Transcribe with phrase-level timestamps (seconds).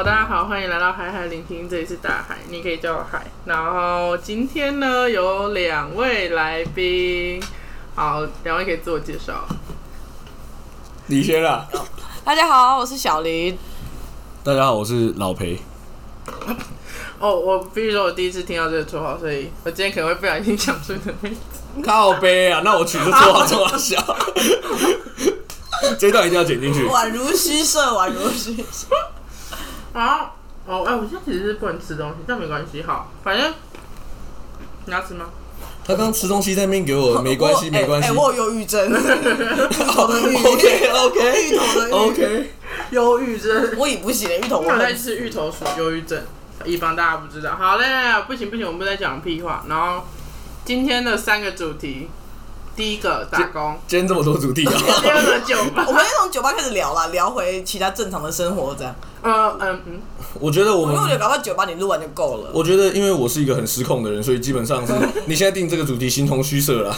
[0.00, 3.26] 好，大家好，欢迎来到海海聆听，这里是大海，你可以叫我海。
[3.44, 7.38] 然后今天呢有两位来宾，
[7.94, 9.46] 好，两位可以自我介绍。
[11.08, 11.68] 你先啦。
[12.24, 13.58] 大家好，我是小林。
[14.42, 15.60] 大家好，我是老裴。
[17.20, 21.82] 哦，我必须说，我第一次听到这个绰号，所以我今天可能会不小心讲出你的名字。
[21.84, 24.02] 靠背啊，那我取个绰号这么小，
[26.00, 26.86] 这段一定要剪进去。
[26.88, 28.86] 宛如虚设，宛如虚设。
[29.92, 30.32] 啊，
[30.66, 33.52] 哦，哎，我现在其实是不能吃东西，但没关系，好，反正
[34.86, 35.26] 你要吃吗？
[35.84, 38.08] 他刚吃东西在那边给我，没关系，没关系。
[38.08, 38.92] 哎，我有忧郁症。
[38.92, 42.50] OK OK，芋头的 OK，
[42.90, 43.74] 忧郁症。
[43.76, 44.60] 我已不行了，芋头。
[44.60, 46.22] 我在吃芋头属忧郁症，
[46.64, 47.56] 以防大家不知道。
[47.56, 47.86] 好嘞，
[48.28, 49.64] 不行不行，我们在讲屁话。
[49.68, 50.04] 然后
[50.64, 52.08] 今天的三个主题，
[52.80, 53.78] 第一个打工。
[53.86, 54.72] 今天这么多主题啊！
[55.02, 58.94] 第二个酒吧，我们先从酒吧开始聊啦，聊回其他正常的生活这样。
[59.22, 60.00] 嗯嗯嗯。
[60.40, 62.50] 我觉得我们，因为我觉得搞到酒吧你录完就够了。
[62.54, 64.94] 我觉得，因为我是一个很失控的人，所以基本上是
[65.28, 66.96] 你现在定这个主题形同虚设了。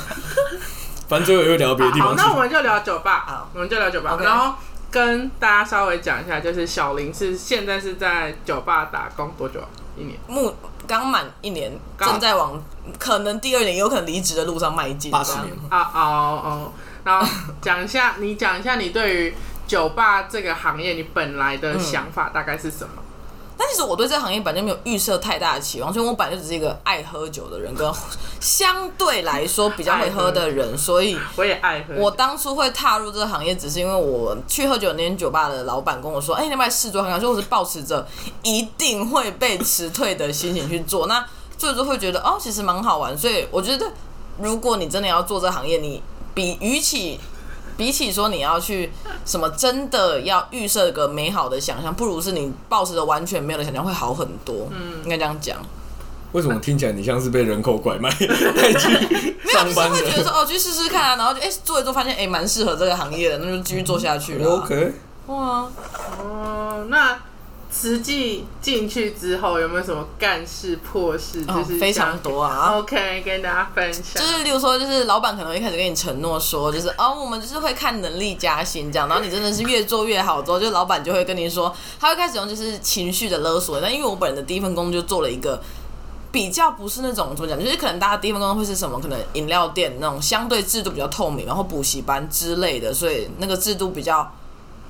[1.08, 2.10] 反正最后又聊别的地方。
[2.10, 3.24] 好，那我们就聊酒吧。
[3.26, 4.16] 好，我们就聊酒吧。
[4.22, 4.54] 然后
[4.88, 9.58] 跟大家稍微讲一下，就是小林是现在是在酒吧打工多久？
[9.98, 10.16] 一年？
[10.28, 10.54] 目
[10.86, 12.62] 刚满一年，正在往
[12.98, 15.10] 可能第二年有可能离职的路上迈进。
[15.10, 15.52] 八十年。
[15.68, 16.72] 啊哦哦，
[17.04, 17.26] 然后
[17.60, 19.34] 讲一下，你讲一下你对于
[19.66, 23.01] 酒吧这个行业你本来的想法大概是什么？
[23.56, 27.92] 但其实我对这个行业本来就没有预设太大的期望，所以我本来就只是一个爱喝酒的人，跟
[28.40, 31.94] 相对来说比较会喝的人，所以我也爱喝。
[31.96, 38.06] 我当初会踏入这个行业，只是因为我去喝酒那间酒吧的老板跟我说：“哎，你来试做看看。”所以我是保持着
[38.42, 41.06] 一定会被辞退的心情去做。
[41.06, 41.24] 那
[41.56, 43.16] 做着会觉得哦，其实蛮好玩。
[43.16, 43.86] 所以我觉得，
[44.38, 46.02] 如果你真的要做这行业，你
[46.34, 47.20] 比与其
[47.76, 48.90] 比起说你要去
[49.24, 54.68] 什么真的要预设个美好的想象，不如是你抱持的完全没有的想象会好很多。
[54.70, 55.58] 嗯，应该这样讲。
[56.32, 59.96] 为什么听起来你像是被人口拐卖带去上班的？
[60.00, 64.48] 会觉得说哦，去试试看啊，然后就哎做一做，发现哎蛮适合这个行业的，那就继续做下去了。
[64.56, 64.92] OK。
[65.26, 65.68] 哇
[66.18, 67.18] 哦，那。
[67.74, 71.42] 实际进去之后有没有什么干事破事？
[71.46, 72.76] 就是非常多啊。
[72.76, 74.22] OK，跟大家分享。
[74.22, 83.80] 就是，例如说，就是老板可能一开始跟你承诺说，就是哦，我们就是会看能力加薪这样，然后你真的是越做越好之后，就老板就会跟你说，他会开始用就是情绪的勒索。
[83.80, 85.58] 那因为我本人的第一份工就做了一个
[86.30, 89.00] 比较不是那种怎么讲，就是可能大家第一份工作会是什么？
[89.00, 94.30] 可能饮料店那种相对制度比较透明，然后补习班之类的，所以那个制度比较。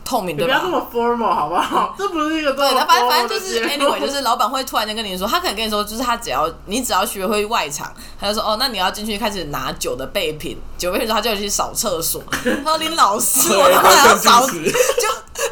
[0.04, 0.58] 透明对吧？
[0.58, 1.94] 不要这么 formal 好不好？
[1.98, 12.22] 这不是一个对，反正反正就是 anyway，就是老板会突然间跟你说，他可能跟你说，就是他只要你只要学会外场，他就说哦，那你要进去开始拿酒的备品，酒备品之后他就要去扫厕所。
[12.64, 15.08] 他说林老师，我他妈要扫，就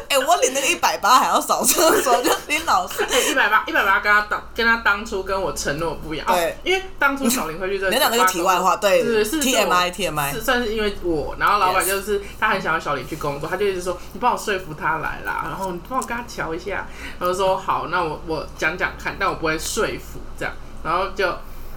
[0.07, 15.11] 哎，我领那个一百八还要扫厕所， 就林老师，哎，一百八一百八跟他当跟他当初跟我承诺不一样，对，因为当初小林会去这，你讲那个题外话，对，是是 T M I T M I，是算是因为我，然后老板就是他很想要小林去工作，他就一直说你帮我说服他来。
[15.25, 16.87] 啦，然后你帮我跟他瞧一下，
[17.19, 20.51] 然后说好，那我我讲讲看，但我不会说服这样，
[20.83, 21.31] 然后就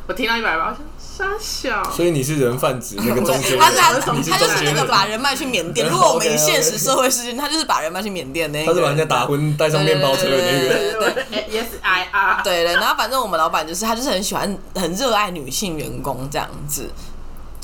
[0.06, 5.88] 我听到一百八，我想傻小，所以你是人贩子那个 中间，他是他他就是那个把人卖去缅甸。
[5.88, 16.88] 如果我们以现实社会事件，他就是把人卖去缅甸那个，他是把人家打昏带上面包车的那个，对对对，Yes I R，对对，然后反正我们老板就是他就是很喜欢很热爱女性员工这样子。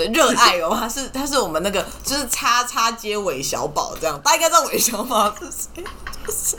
[0.06, 5.50] 热爱哦，他是他是我们那个就是叉叉街韦小宝这样，大家应该知道韦小宝是
[6.30, 6.56] 谁？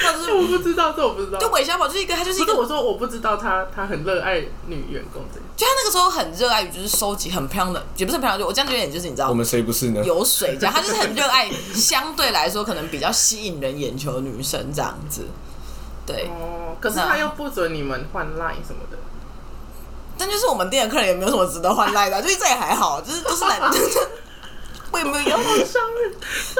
[0.00, 1.38] 他是我不知道，这我不知道。
[1.40, 2.54] 就韦小宝就是一个，他就是一个。
[2.54, 10.00] 我说我不知道他，他很热爱女员工这就他那个时候很热爱于就是收集很漂亮的，也不是很漂亮，就我这样有点就是你知道，我们谁不是呢？
[10.04, 15.26] 有水这样，他就是很热爱，相对来说可能比较吸引人眼球的女生这样子。
[16.06, 18.98] 对哦，可是他又不准你们换 line 什么的。
[20.18, 23.78] 但就是我们店的客人也没有什么值得换赖的， 就是这也还好，就是都是男的，
[24.92, 26.14] 我也没有要伤人，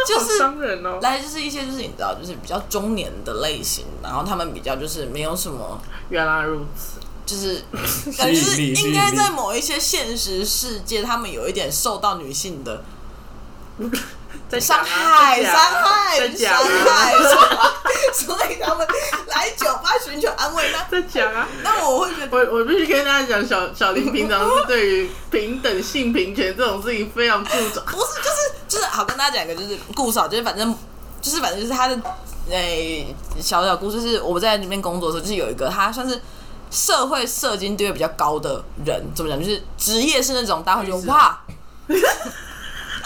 [0.06, 0.98] 就是伤人哦。
[1.00, 5.80] 来就是一些就是你知道，就是比较中年的类型，然后他们比较就是没有什么。
[6.10, 7.62] 原来如此，就是
[8.18, 12.82] 感觉是应该在某一些现实世界，他们有一点受到女性的。
[14.60, 16.52] 伤害，伤害，伤
[16.86, 17.12] 害，
[18.14, 18.86] 所以他们
[19.26, 20.70] 来酒吧寻求安慰。
[20.72, 27.82] 那在讲啊，那我会觉得，我我必须跟大家讲，小小林平常是对于平等性平权这种事情非常注重。
[27.86, 30.72] 不是，就是就是好跟大家讲一个，就是故事，就是反正
[31.20, 31.98] 就是反正就是他的
[32.50, 36.20] 诶小小故事，是我在里面工作的时候，就是有一个他算是
[36.70, 39.38] 社会社经地位比较高的人，怎么讲？
[39.38, 41.40] 就是职业是那种大家会觉得哇。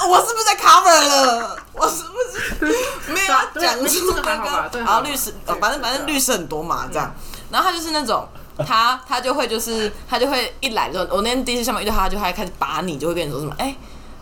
[0.06, 1.56] 我是不是在 cover 了？
[1.72, 2.18] 我是不
[2.66, 4.36] 是没有要讲出那
[4.70, 4.78] 个？
[4.80, 7.10] 然后律师，哦反正反正律师很多嘛，这样。
[7.50, 8.28] 然后他就是那种。
[8.66, 13.72] 他他就会就是他就会一来之后，我那天第一次上班遇到他，就还开始把你，就会跟你说什么，哎、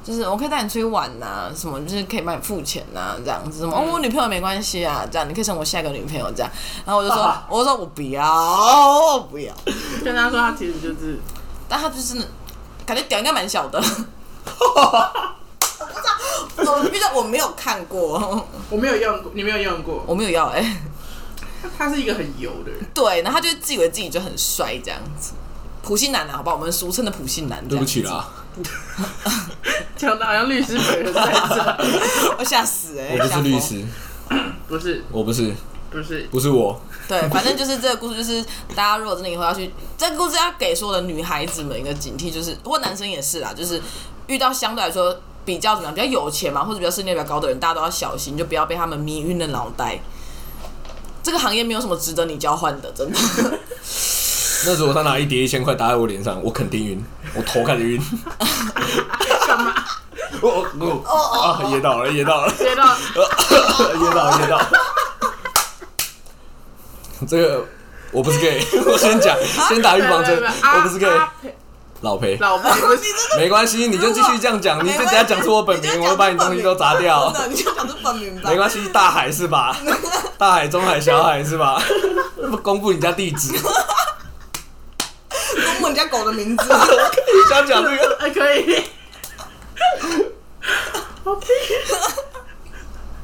[0.05, 6.53] 就是我可以带你出去玩呐、什么就是可以帮你付钱呐、这样子什么，哦，我女朋友没关系啊，这样你可以成为我下一个女朋友这样。
[6.85, 8.23] 然后我就说，我就说我不要，
[9.15, 9.55] 我不要。
[10.05, 11.19] 跟他说他其实就是
[11.67, 12.23] 但他就是
[12.85, 13.83] 感觉屌应该蛮小的。
[15.81, 15.87] 我
[16.57, 20.83] 不知道，我遇到我没有看过，我没有用过，你没有用过，我没有要哎、
[21.77, 25.33] 他是一个很油的人，对，然后他就自以为自己就很帅这样子，
[25.83, 26.57] 普信男啊，好不好？
[26.57, 27.67] 我们俗称的普信男。
[27.69, 28.29] 对不起，啦，
[29.97, 31.79] 讲的好像律师本人在这，
[32.39, 33.45] 我吓死哎、我不吓疯。
[33.45, 33.85] 是律师，
[34.69, 35.05] 不是。
[35.11, 35.55] 我不是，
[35.91, 36.81] 不是，不是我。
[37.09, 38.43] 对，反正就是这个故事，就是
[38.75, 43.81] 大家如果真的以后要去，这个故事要给所有的女孩子们一个警惕，就是或男生也是啦，就是
[44.27, 45.17] 遇到相对来说
[45.47, 49.99] 比较怎么样，比较有钱嘛，或者比较身价比较高的人，大家都要小心，就不要被他们迷晕了脑袋。
[51.23, 53.19] 这个行业没有什么值得你交换的，真的。
[54.67, 57.05] 那如果他拿一叠一千块打在我脸上，我肯定晕，
[57.35, 58.03] 我头开始晕。
[59.47, 59.73] 干嘛？
[60.41, 61.03] 我我
[61.41, 62.99] 啊，噎到了，噎到了，噎到了
[64.01, 64.69] 噎到了，噎到了。
[67.29, 67.65] 这个
[68.11, 69.37] 我不是 gay，我先讲，
[69.69, 71.11] 先打预防针，我不是 gay，
[72.03, 72.37] 老裴。
[72.41, 73.03] 老婆不 是
[73.39, 77.33] 没关系，你就继续这样讲，你就等下讲出我本名，我会把你东西都砸掉。
[77.33, 78.51] 真的，你就讲出本名吧。
[78.51, 79.77] 没关系，大海是吧？
[80.39, 81.83] 大海、中海、小海是吧？
[82.51, 83.53] 不公布你家地址，
[85.29, 86.65] 公布你家狗的名字。
[86.65, 88.17] 你想讲这个？
[88.21, 88.85] 哎可以，
[91.25, 91.49] 我平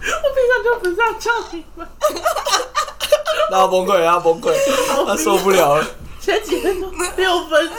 [0.04, 1.86] 我平常就不是这样叫你们，
[3.50, 4.52] 让他崩溃，让他崩溃，
[5.06, 5.84] 他受不了了。
[6.22, 7.76] 前几分钟六分钟，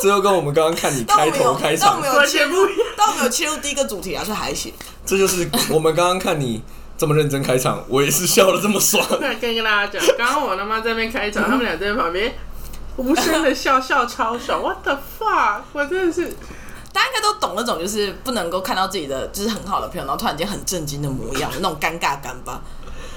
[0.00, 4.72] 这就跟我们刚刚看你开头开场但我没，有完切入全不一样，但我没有切入第一个主题啊，所以还行。
[5.04, 6.62] 这就是我们刚刚看你
[6.96, 9.06] 这么认真开场，我也是笑的这么爽。
[9.20, 12.34] 那跟跟大家讲，刚刚我他妈在那边开场，他们俩在旁边
[12.96, 15.60] 无声的笑笑超爽，What the fuck！
[15.74, 16.34] 我真的是
[16.94, 22.62] 大家应该都懂那种，就是不能够看到自己的就是很好的朋友，然后突然间很震惊的模样，那种尴尬感吧。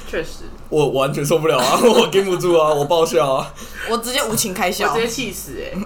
[0.08, 3.54] 确实，我完全受不了啊， 我禁不住啊，我爆笑啊。
[3.90, 5.02] 我直接无情开我笑直。
[5.02, 5.78] 接气死哎、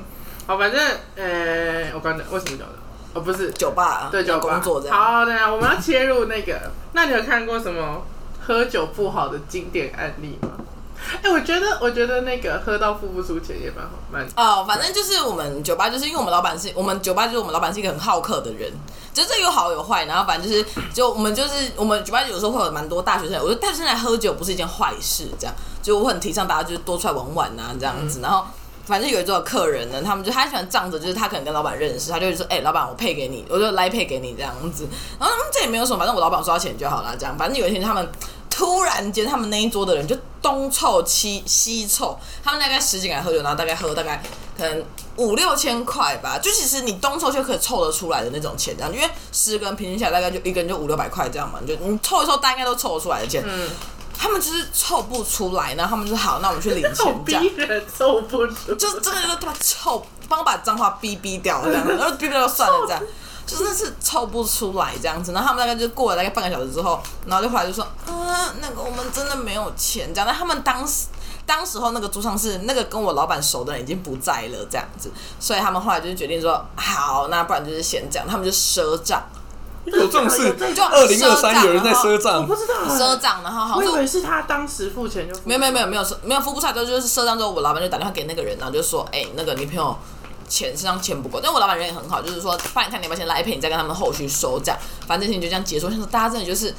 [0.48, 0.80] 好，反正
[1.16, 2.74] 呃，我刚才为什么讲的？
[3.14, 4.96] 哦，不是，酒吧对，有酒吧工作这样。
[4.96, 8.06] 好，等一下我们要切入那个，那你有看过什么
[8.46, 10.50] 喝酒不好的经典案例吗？
[11.24, 18.72] 哎、我觉得，我觉得那个喝到付不出钱也蛮好，蛮哦，反正就是我们酒吧，就是因为我们老板是我们酒吧，就是我们老板是一个很好客的人，
[19.14, 20.06] 就这有好有坏。
[20.06, 28.20] 然后反正就是，就我们就是我们酒吧有时候会有蛮多大学生，我觉得大学生来喝酒不是一件坏事，这样就我很提倡大家就是多出来玩玩啊这样子。
[28.22, 28.46] 然后
[28.90, 34.88] 反正有一桌客人呢，他们就他喜欢仗着就是他可能跟老板认识，他就会说，哎、老板我配给你，我就来配给你这样子。
[35.20, 37.38] 然后他们这也没有什么，反正我老板收到钱就好了，这样。
[37.38, 38.10] 反正有一天他们。
[38.52, 44.22] 突然间，他们那一桌的人就东凑西西凑，他们大概十几个人喝酒，然后大概喝大概
[44.58, 44.84] 可能
[45.16, 53.42] 五六千块吧，就其实你东凑就可以凑得出来的那种钱，这样，因为十个人平均下来大概就一个人就五六百块这样嘛，就你凑一凑，大概都凑得出来的钱。
[53.48, 53.70] 嗯，
[54.22, 57.42] 他们就是凑不出来，然后他们就好，那我们去领 好钱这样。
[57.42, 58.76] 逼人，凑不出。
[58.76, 63.02] 就是真的就是他妈臭，帮我把脏话逼逼掉这样，然后逼掉就算了这样，
[63.48, 65.32] 就真的是凑不出来这样子。
[65.32, 70.28] 然后他们大概就过了大概半个小时之后，然后就回来就说，啊，那个我们真的没有钱这样。
[70.28, 71.06] 但他们当时
[71.46, 75.10] 当时候那个租商是那个跟我老板熟的人已经不在了这样子，
[75.40, 79.24] 所以他们后来就是决定说，好，那不然就是先这样，他们就赊账，
[79.98, 80.56] 有这种事？
[80.74, 89.98] 就二零二三有人在赊账我账不，知道、赊账，然后好像我以为是他当时付钱就付没有没有没有没有没有付不出来之后，就是赊账之后，我老板就打电话给那个人，然后就说，哎、那个女朋友
[90.48, 95.88] 钱身上钱不够，但我老板人也很好，就是说，帮你看你要不要先来赔，你再跟他们后续收这样，反正事情就这样结束。
[95.88, 96.74] 我想说大家真的就是。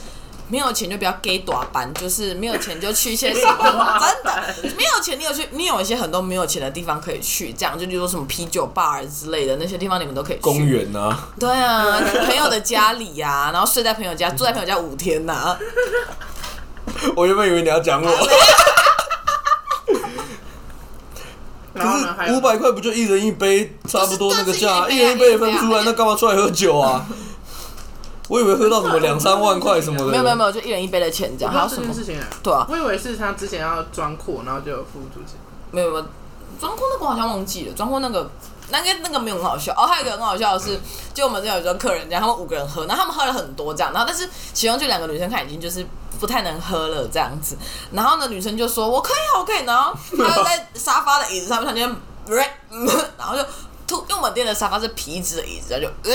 [0.50, 10.42] 没有钱就不要给短班，就是没有钱就去一些什么，真的没有钱，你有去，你有一些很多没有钱的地方可以去，这样就比如说什么啤酒 bar 之类的那些地方，你们都可以去。
[10.42, 15.56] 公园啊，对啊，去朋友的家里呀、然后睡在朋友家，住在朋友家五天呐、
[17.14, 18.10] 我原本以为你要讲我，
[21.72, 21.80] 可
[22.26, 27.06] 是五百块不就一人一杯，差不多那个价，一人一杯也分不出来，那干嘛出来喝酒啊？
[28.30, 31.94] 我以为喝到什么两三万块什么的，没有没有没有，就一人一杯的钱这样，还有什么件？
[31.96, 32.24] 事情啊？
[32.40, 35.34] 对啊，我以为是他之前要装阔，然后就付不出钱。
[35.72, 36.04] 没有没有，
[36.60, 38.30] 装酷那个我好像忘记了，装酷那个
[38.70, 39.84] 那个那个没有很好笑哦。
[39.84, 40.78] 还有一个很好笑的是，
[41.12, 45.84] 就我们这有一个客人这样，他们五个人喝，然后他们喝了很多这样，然后但是其中就两个女生看已经就是
[46.20, 47.56] 不太能喝了这样子，
[47.90, 51.74] 然后呢女生就说我可以啊我可以，然后她就在沙发的椅子上面
[52.24, 52.56] 突然间，
[53.18, 53.42] 然后就
[53.88, 56.10] 突因为我们店的沙发是皮质的椅子，然后就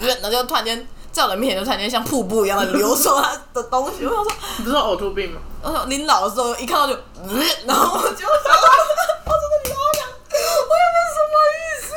[0.00, 4.06] 呃，然后就突然间在我的面前就突然间像瀑布一样的流出来的东西。
[4.06, 5.40] 我想说，你不是有呕吐病吗？
[5.62, 8.28] 我说临老的时候一看到就，嗯 然后我就想，
[9.26, 10.06] 我真的你好想，
[10.68, 11.90] 我有没有什么意思？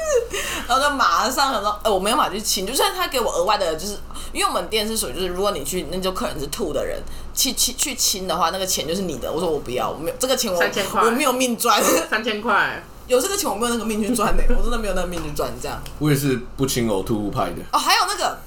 [0.68, 3.98] 然后就马上想说，哎、我没有办法去亲，就算他给我额外的，就是
[4.32, 7.00] 因为我们店是属于就是如果你去那就客人是吐的人，
[7.34, 9.32] 去去去亲的话，那个钱就是你的。
[9.32, 15.82] 我说我不要，我没有这个钱我3000块我没有命赚，三千块，有这个钱我没有那个命去赚的、我真的没有那个命去赚这样。
[16.00, 17.58] 我也是不亲呕吐物派的。
[17.72, 18.38] 哦，还有那个，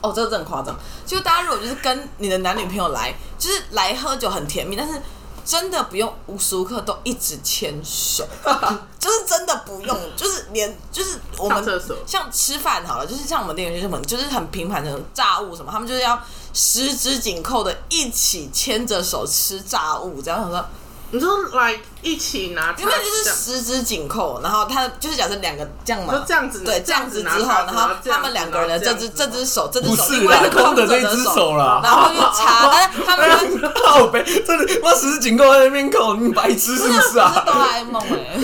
[0.00, 0.74] 哦，这个真的很夸张。
[1.06, 5.00] 就大家如果就是跟你的男女朋友来，就是来喝酒很甜蜜，但是
[5.44, 8.26] 真的不用无时无刻都一直牵手，
[8.98, 11.64] 就是真的不用，就是连就是我们
[12.06, 16.20] 像吃饭好了，就是像我们店员就是很就是很平凡的炸物什么，他们就是要
[16.52, 20.64] 十指紧扣的一起牵着手吃炸物，这样子说。
[21.10, 37.42] 你说来一起拿，因为就是十指紧扣，然后他就是假设两个这样嘛，就这样子对，这样子之后，然后他们两个人的这只这只手，这只手不是空的那只手手啦然后就插，但 是他们就是靠背，真的，哇十指紧扣在那边扣，你白痴是不是不是啊？
[37.44, 38.38] 哆啦 A 梦哎，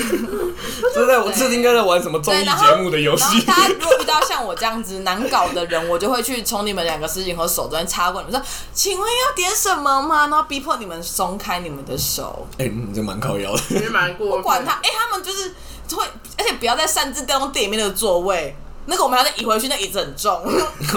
[0.94, 3.40] 真的，我这应该在玩什么综，艺节目的游戏？
[3.42, 10.26] 大家如果遇到像我这样子难搞的人，我就会去从你们两个十指紧扣手中间插过你们说，请问要点什么吗？
[10.26, 13.62] 然后逼迫你们松开你们的手，哎，你这蛮靠腰的。
[13.68, 14.38] 其实蛮过分。
[14.38, 15.54] 不管他，哎、他们就是
[15.94, 16.04] 会，
[16.38, 18.56] 而且不要再擅自调动店里面的座位。
[18.86, 20.42] 那个我们还要再移回去，那椅子很重。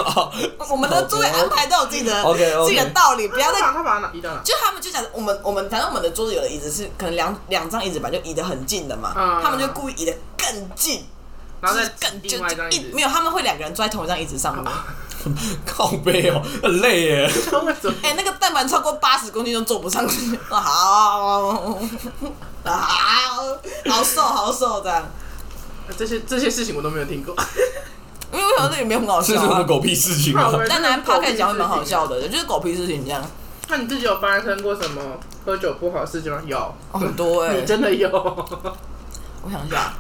[0.70, 2.22] 我们的座位安排都有自己的
[2.66, 4.42] 自己的道理，不要再移到哪？
[4.44, 11.06] 就他们就讲我们我们反正我们的桌子有的椅子是可能两两张椅子吧，就移得很近的嘛，嗯他们就故意移得更近，
[11.62, 13.02] 然后再更就一张椅子就一没。
[13.02, 14.66] 有，他们会两个人坐在同一张椅子上面。
[15.66, 17.32] 靠背哦，很累耶。
[18.04, 20.62] 哎、那个但凡超过八十公斤都坐不上去， 好，
[22.64, 22.78] 好，
[23.90, 25.04] 好瘦好瘦这样。
[25.98, 27.34] 这些这些事情我都没有听过。
[28.34, 29.38] 因为为什么这里面很好笑啊？
[29.38, 30.52] 这是什么狗屁事情啊？
[30.68, 33.24] 但男 p o d 讲会蛮好笑的，就是狗屁事情这样，
[33.70, 35.02] 那你自己有发生过什么
[35.46, 36.42] 喝酒不好的事情吗？
[36.46, 36.58] 有，
[36.92, 38.10] 哦很多哎、 你真的有。
[38.10, 39.94] 我想一下，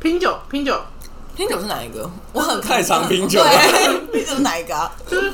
[0.00, 0.78] 拼酒，拼酒，
[1.36, 2.08] 拼酒是哪一个？
[2.32, 4.92] 我很 太常拼酒了对， 拼酒是哪一个啊？
[5.08, 5.32] 就是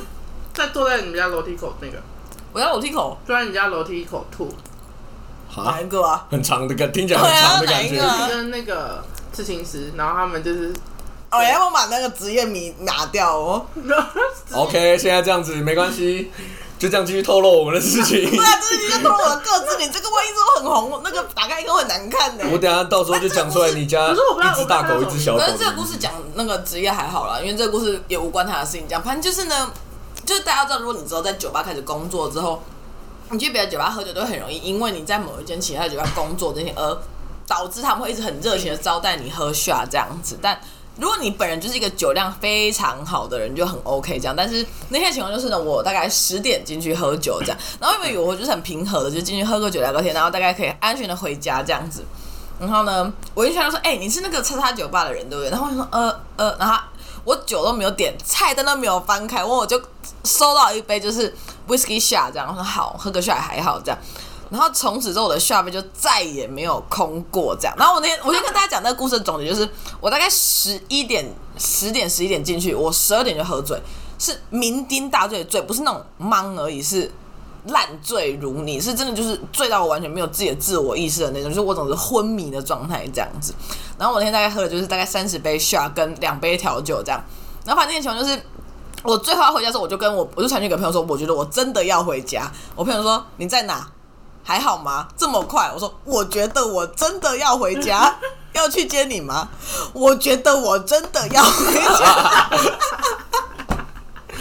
[0.54, 1.98] 在坐在你们家楼梯口那个，
[2.52, 4.48] 我家楼梯口坐在你家楼梯口吐，
[5.54, 6.26] 啊哪，一个啊？
[6.30, 8.24] 很长的感，听起来很长的感觉对啊哪一个。
[8.24, 10.72] 啊跟那个刺青师，然后他们就是，
[11.30, 13.66] 哦，要不把那个职业名拿掉哦。
[14.52, 16.30] OK，现在这样子没关系，
[16.78, 18.24] 就这样继续透露我们的事情。
[18.30, 22.44] 对啊，就是你就透露我的个资，你这个万一说很红，那个打开一个会很难看的。
[22.52, 25.46] 我等下到时候就讲出来，你家可是我不知道一只大狗，一只小狗可。
[25.46, 28.86] 是这个故事讲那个职业还好啦，因为这个故事也无关他的事情。
[28.88, 29.70] 讲，反正就是呢，
[30.24, 32.62] 就是大家知道，如果你之后在酒吧开始工作之后，
[33.30, 36.98] 你去别的酒吧喝酒都很容易，因为你在某一间其他的酒吧工作这些，而
[37.46, 40.38] 导致他们会一直很热情的招待你喝 shot 这样子。
[40.40, 40.60] 但
[40.98, 44.34] 如果你本人就是一个酒量非常好的人，就很 OK 这样。
[44.36, 52.04] 但是那天情况就是呢，我大概十点进去喝酒这样，然后因为我就是很平和的，就进去喝个酒聊个天，然后大概可以安全的回家这样子。
[52.58, 56.76] 然后呢，我一去就说：“哎、你是那个叉叉酒吧的人对不对？”然后我说：“呃呃。”然后
[57.22, 59.80] 我酒都没有点，菜单都没有翻开，我我就
[60.24, 61.32] 收到一杯就是
[61.68, 63.98] whisky shot 这样，我说好，喝个 shot 还好这样。
[64.50, 67.74] 然后从此之后，我的 shot 就再也没有空过这样。
[67.78, 69.68] 然后我那天，我先跟大家讲那个故事的总结，就是
[70.00, 71.24] 我大概十一点、
[71.58, 73.80] 十点、十一点进去，我十二点就喝醉，
[74.18, 77.10] 是酩酊大醉醉，不是那种懵而已，是
[77.66, 83.54] 烂醉如泥，是真的就是醉到我完全没有自己的自我意识的那种，就是我总是昏迷的状态这样子。
[83.98, 87.22] 然后我那天大概喝的就是大概三十杯 shot 跟两杯调酒这样。
[87.64, 88.40] 然后反正那天情况就是。
[89.04, 92.50] 我最后要回家的时候，我就跟我我就传讯给朋友说，我觉得我真的要回家。
[92.74, 93.88] 我朋友说你在哪？
[94.48, 95.06] 还好吗？
[95.14, 95.70] 这么快？
[95.74, 98.16] 我说我觉得我真的要回家，
[98.54, 99.46] 要去接你吗？
[99.92, 102.50] 我觉得我真的要回家。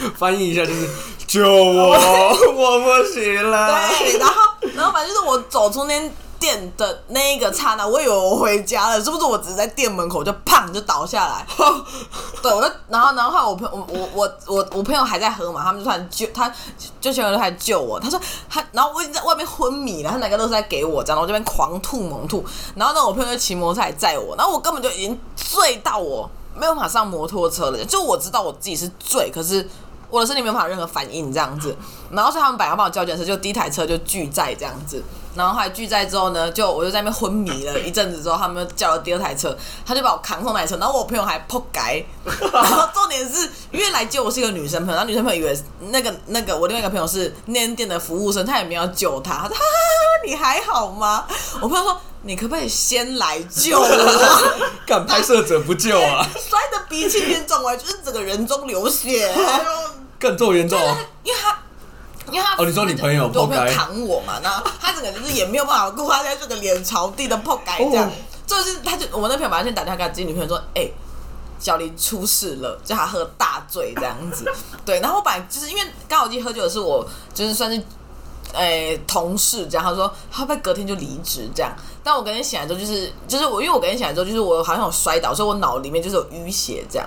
[0.16, 0.88] 翻译一下就是
[1.26, 1.92] 救我，
[2.56, 3.68] 我不行了。
[3.98, 4.34] 对，然后
[4.74, 9.24] 然后反正就是我走出那间店的那一个刹那，我以为我回家了，是不是？
[9.24, 11.46] 我只是在店门口就砰就倒下来。
[12.42, 16.52] 对，我就然后然后我朋我我我我我朋友还在喝嘛，他们就突然救他，
[17.00, 17.98] 就全部都来救我。
[17.98, 22.44] 他说他，然后我已经在外面昏迷了，他哪个都是在给我这样，然后我这边狂吐猛吐。
[22.74, 29.68] 然后呢，我朋友就骑摩托车来载我，然后我根本就已经醉到我没有办法上摩托车了，就我知道我自己是醉，可是。
[30.10, 31.76] 我的身体没有办法任何反应这样子，
[32.10, 35.04] 然后所以他们本来要帮我叫检车，就第一台车就拒载这样子，
[35.38, 42.04] 然后后来拒载之后呢，就我就在那边昏迷了一阵子之后，他们叫了第二台车，他就把我扛上那台车，然后我朋友还扑街，
[42.52, 45.58] 然后重点是因为来救我是一个女生朋友，然后女生朋友以为
[45.90, 51.24] 那个那个我另外一个朋友是那间店的服务生，他也没有救他，他说哈哈哈你还好吗？
[51.62, 54.68] 我朋友说你可不可以先来救我？
[54.84, 56.26] 敢拍摄者不救啊！
[56.34, 59.32] 摔的鼻青脸肿，我就是整个人中流血。
[60.18, 60.76] 更这么严重？
[61.22, 61.56] 因为他。
[62.30, 68.12] 因为他哦你说你朋友对我朋友破街扛我嘛，然后他整个就是也没有办法顾，他在这个脸朝地的破改这样哦，
[68.46, 70.88] 就是他就我那朋友马上先打电话给他自己女朋友说，哎、
[71.58, 74.44] 小林出事了，叫他喝大醉这样子。
[74.84, 77.82] 对，然后我本来就是因为刚好记喝酒的是我，就是算是。
[78.54, 81.70] 诶、同事这样，他说他会不会隔天就离职这样？
[82.02, 87.06] 但我隔天醒来之后，就是就是我，因为我隔天醒来之后，就是我好像有摔倒，所以我脑里面就是有淤血这样，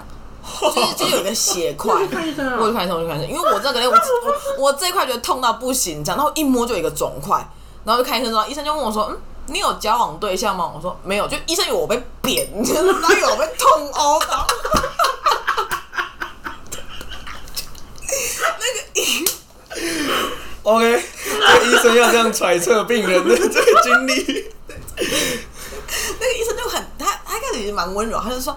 [0.62, 1.95] 就是就是有一个血块。
[2.00, 3.95] 去看医生啊我就看医生，我就看医生，因为我这个人，我
[4.57, 7.38] 我我这一块觉得痛到不行，这样，然后一摸就有一个肿块，
[7.86, 9.17] 然后就看医生之后，医生就问我说：“嗯，
[9.48, 12.63] 你有交往对象吗？”我说没有，就医生以为我被扁， 然
[13.01, 14.48] 后以为我被痛殴到。
[18.60, 19.25] 那个医
[20.63, 24.51] OK，这个医生要这样揣测病人的这个经历。
[24.95, 28.55] 那个医生就很他他开始也蛮温柔，他就说：“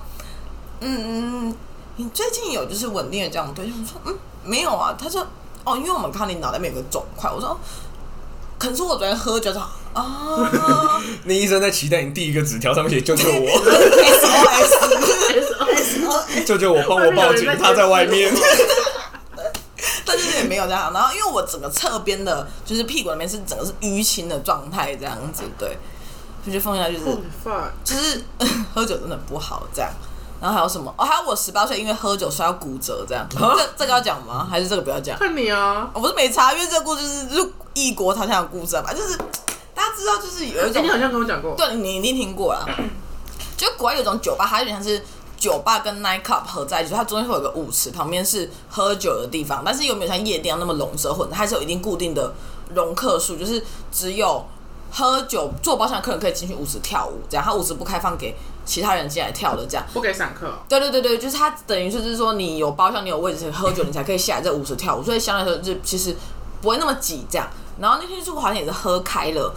[0.80, 1.56] 嗯嗯，
[1.96, 5.26] 你最近有就是稳定的这样对象？”我说：“嗯，没有啊。”他说
[5.64, 7.58] ：“哦，因为我们看你脑袋里面有个肿块。”我说
[8.58, 9.60] ：“可能是我昨天喝酒的
[9.92, 11.00] 啊。
[11.24, 13.48] ”那医生在期待你第一个纸条上面写“救救我
[16.00, 18.32] ，SOS，救救我，帮我报警，他在外面。
[20.06, 20.92] 但是也没有这样。
[20.92, 25.78] 然后因为我整个侧边的，就是屁股那边是整个是淤青的状态，这样子，对，
[26.44, 27.04] 就觉得放下就是
[27.82, 28.22] 就是
[28.74, 29.90] 喝酒真的不好这样。
[30.40, 30.92] 然后还有什么？
[30.98, 33.26] 哦，还有我十八岁因为喝酒摔到骨折这样。
[33.30, 34.46] 这这个要讲吗？
[34.48, 35.18] 还是这个不要讲？
[35.18, 39.16] 看你啊，我不是没查，因为这个故事是就是异国他乡的故事吧，就是
[39.74, 42.66] 大家知道，就是有一哎，种你好像跟我讲过，对，你一定听过啦。
[43.56, 45.02] 就国外有一种酒吧，它有点像是
[45.36, 52.32] 酒吧跟 night club 合在一起，它中间会有个舞池，旁边是喝酒的地方，但是又没有像夜店那么龙蛇混，它是有一定固定的
[52.74, 54.44] 容客数，就是只有
[54.90, 59.86] 喝酒做包厢的客人可以进去舞池跳舞，这样，它舞池不开放给其他人进来跳的，这样。
[59.92, 60.54] 不给散客哦。
[60.68, 66.16] 对对对对，就是他等于就是说你有包厢，你有位置喝酒，你才可以下来这舞池跳舞，所以相对来说就其实
[66.60, 67.46] 不会那么挤这样。
[67.80, 69.52] 然后那天就好像也是喝开了，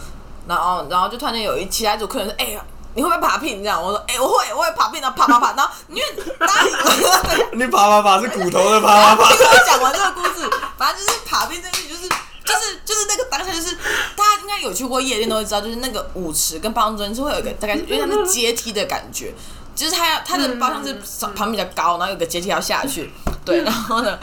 [0.48, 2.60] 然后然后就突然间有一其他一组客人说：“哎、呀，
[2.94, 6.02] 你会不会爬聘？”这样我说：“哎、我会，我会爬聘的，爬爬爬。”然后因为
[6.38, 9.46] 大家以为你爬爬爬是骨头的爬爬爬听。
[9.46, 11.68] 我讲完这个故事，反正就是爬冰这
[12.98, 13.76] 就是那个当下，就是
[14.16, 19.32] 大家应该有去过夜店都会知道，就是那个舞池跟包厢中间是会有一个大概因为它是阶梯的感觉，
[19.74, 20.94] 就是它要它的包厢是
[21.34, 23.10] 旁边比较高，然后有个阶梯要下去，
[23.44, 24.18] 对，然后呢，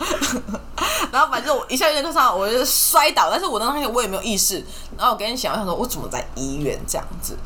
[1.11, 4.61] 然后反正我一下夜店上我就摔倒，但是我当时我也没有意识，
[4.97, 7.37] 然后我跟你想，我想说我怎么在医院这样子。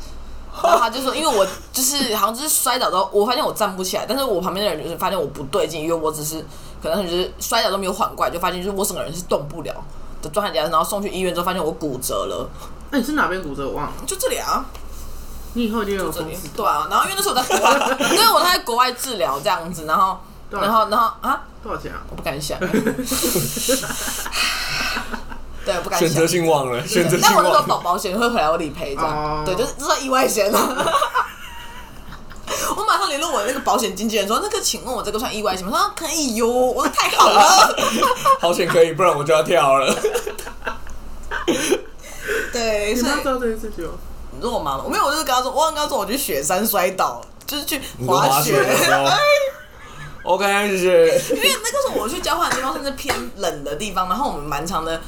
[0.62, 6.44] 然后他就说，因为我就是好像就是摔倒之后，我发现我站不起来，但是我旁边的人就是发现我不对劲，因为我只是
[6.82, 9.72] 可能就是摔倒都没有缓过来，就发现就是我整个人是动不了
[10.22, 12.48] 的状态下，然后送去医院之后发现我骨折了，
[12.90, 13.66] 那你是哪边骨折？
[13.66, 13.92] 我忘了。
[14.06, 14.64] 就这里啊，
[15.54, 16.36] 你以后一定有这里。
[16.54, 20.18] 对啊，然后因为那时候我在国外， 因为我在国外治疗这样子，然后
[20.50, 22.00] 对啊然后然后啊，多少钱啊？
[22.10, 22.58] 我不敢想，
[25.64, 26.26] 对，不敢想选择。
[26.26, 27.68] 性忘了，选择性但我那时候忘了。
[27.68, 30.52] 保保险会回来我理赔这样，哦对，就是这算意外险。
[32.76, 35.72] 我马上联络我那个保险经纪人说，那个请问我这个算意外险吗？
[35.72, 37.76] 他说可以哟，我说太好了。
[38.40, 39.94] 好险可以，不然我就要跳了。
[42.52, 43.90] 对，所以你知道这件事情哦。
[44.32, 48.52] 你说我妈妈，我没有，我就是跟他说，我刚刚说我去雪山摔倒，就是去滑雪。
[48.52, 49.04] 雪的时候。
[50.22, 51.34] OK，谢谢。
[51.34, 55.00] 因为那个时候我去交换的地方算是偏冷的地方，然后我们蛮长的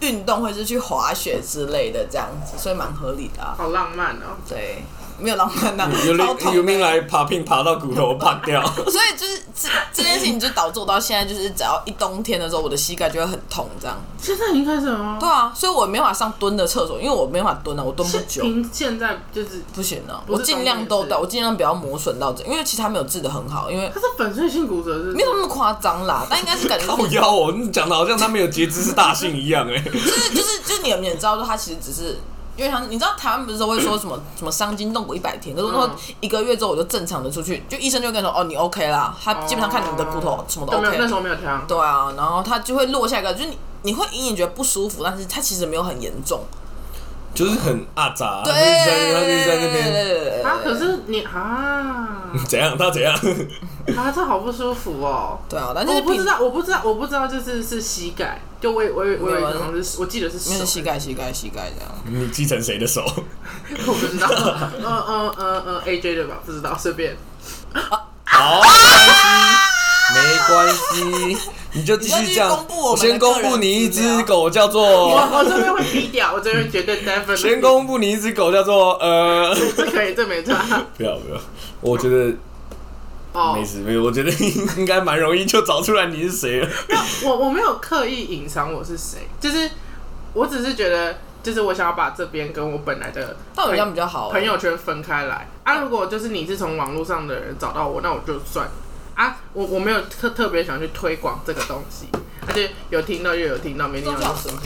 [0.00, 3.54] 运动会是去滑雪之类的这样子，所以蛮合理的啊。
[3.56, 4.36] 好浪漫哦。
[4.48, 4.82] 对，
[5.18, 8.64] 没有浪漫 的、有超痛的有命来爬拼爬到骨头爬掉。
[8.90, 13.96] 所以就是这这件事情就导致我到现在就是只要一冬天的时候，我的膝盖就会很痛这样。
[14.20, 15.18] 现在已经开始了吗？
[15.20, 18.42] 对啊，所以我没办法上蹲的厕所，因为我没办法蹲啊，我蹲不久。
[18.42, 25.12] 凭现在就是，不行啊，我尽量都我尽量不要磨损到这，因为其实它没有治的很好，因为它是粉碎性骨折是？
[25.12, 29.78] 没有那么夸张啦，但应该是感觉靠腰哦，你讲的好像他没有截肢是大幸一样哎。
[29.84, 32.18] 就是就是就是你有没有知道说他其实只是。
[32.56, 41.64] 因为他你知道台湾不是都会说什么 什么伤筋动骨一百天，可是我说嗯一个月之后我就正常的出去，就医生就会跟你说哦你 OK 啦，他基本上看你的骨头什么都都没有，OK，那时候没有调。
[41.66, 46.40] 对啊，然后他就会落下一个，就是你你会隐隐觉得不舒服，但是他其实没有很严重。
[47.34, 50.44] 就是很阿杂，对，他就是在他就是在那边。
[50.44, 52.76] 啊，可是你啊， 怎样？
[52.78, 53.12] 他怎样？
[53.96, 55.38] 啊，这好不舒服哦。
[55.48, 61.92] 对啊，但是我不知道，我不知道，我不知道，就是是膝盖，就我我以我以为好像是，我记得是手是，膝盖、膝盖、膝盖这样。
[62.06, 63.02] 你继承谁的手？
[63.86, 64.28] 我不知道，
[64.78, 67.16] 嗯嗯嗯嗯，AJ 的吧，不知道，随便。
[68.24, 68.60] 好，
[70.14, 71.38] 没关系，没关系，
[71.74, 72.90] 你就继续这样公布我。
[72.92, 80.54] 我先公布你一只狗叫做，我这边会低调，我这边绝对 definitely 先公布你一只狗叫做呃，这可以，这没错。
[80.96, 81.40] 不要不要，
[81.80, 82.32] 我觉得
[83.32, 84.30] 哦没事没有，我觉得
[84.76, 86.68] 应该蛮容易就找出来你是谁了。
[87.24, 89.68] 我我没有刻意隐藏我是谁，就是
[90.32, 94.30] 我只是觉得，就是我想要把这边跟我本来的但我这样比较好。
[94.30, 95.80] 朋友圈分开来啊。
[95.80, 98.72] 如果就是你是从网络上的人找到我，那我就算了
[99.14, 99.36] 啊。
[99.52, 102.06] 我我没有特特别想去推广这个东西，
[102.46, 104.62] 而且有听到又有听到，没听到就算了。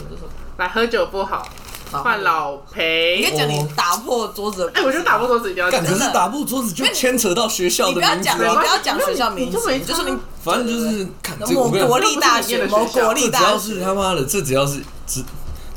[0.56, 1.48] 来喝酒不好，
[1.92, 3.36] 换老你裴可以。
[3.38, 4.72] 讲你打破桌子的。
[4.74, 8.66] 哎、我觉得打破桌子一定要讲干，可是打破桌子就牵扯到学校你不要讲，的名字啊你不。
[8.66, 13.44] 要讲学校名你就没字，就是你反正就是看这个，某我跟你讲国立大学，某国立这只大学。
[13.44, 15.22] 要是他妈的，这只要是只，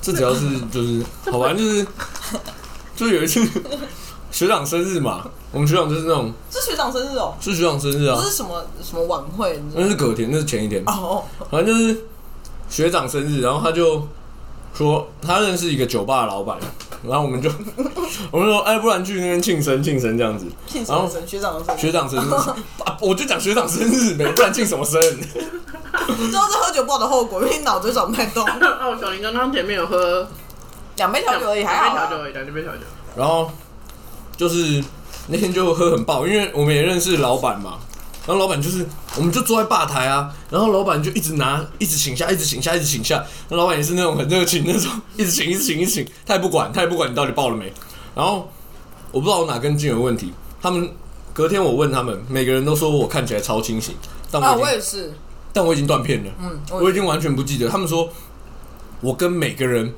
[0.01, 1.85] 这只要是就是好玩，就是
[2.95, 3.45] 就有一次
[4.31, 9.61] 学长生日嘛，我们学长就是那种是学长生日哦，是学长生日啊不，是什么什么晚会。
[9.73, 12.05] 那是隔天，那是前一天，哦，反正就是
[12.69, 14.07] 学长生日，然后他就
[14.73, 16.57] 说他认识一个酒吧的老板，
[17.03, 17.49] 然后我们就
[18.31, 21.27] 我们就说，哎，不然去那边庆生庆生这样子，庆什么生？
[21.27, 21.79] 学长的生日。
[21.79, 22.31] 学长生日，
[22.85, 25.01] 啊我就讲学长生日呗，不然庆什么生？
[26.17, 28.47] 你知道这喝酒不好的后果，因为你脑子转不太动。
[28.47, 30.25] 哦， 小林刚刚前面有喝
[30.95, 32.09] 两杯调酒而已，还好啊。
[32.09, 32.79] 两杯调酒而已，两杯调酒。
[33.17, 33.51] 然后
[34.37, 34.81] 就是
[35.31, 37.79] 那天就喝很爆，因为我们也认识老板嘛。
[38.27, 38.85] 然后老板就是，
[39.17, 43.23] 我们就坐在吧台啊，然后老板就一直拿，一直请下，一直请下，一直请下。
[43.49, 47.73] 那老板也是那种很热情那种， 一直请，一直请，一直请，他也不管，他也不管你到底爆了没。
[48.13, 48.47] 然后
[49.11, 50.87] 我不知道我哪根筋有问题，他们
[51.33, 53.95] 隔天我问他们，每个人都说我看起来超清醒，
[54.29, 55.13] 但我啊，我也是。
[55.53, 56.31] 但我已经断片了。
[56.39, 57.67] 嗯，我已经完全不记得。
[57.67, 58.07] 他们说，
[59.01, 59.93] 我跟每个人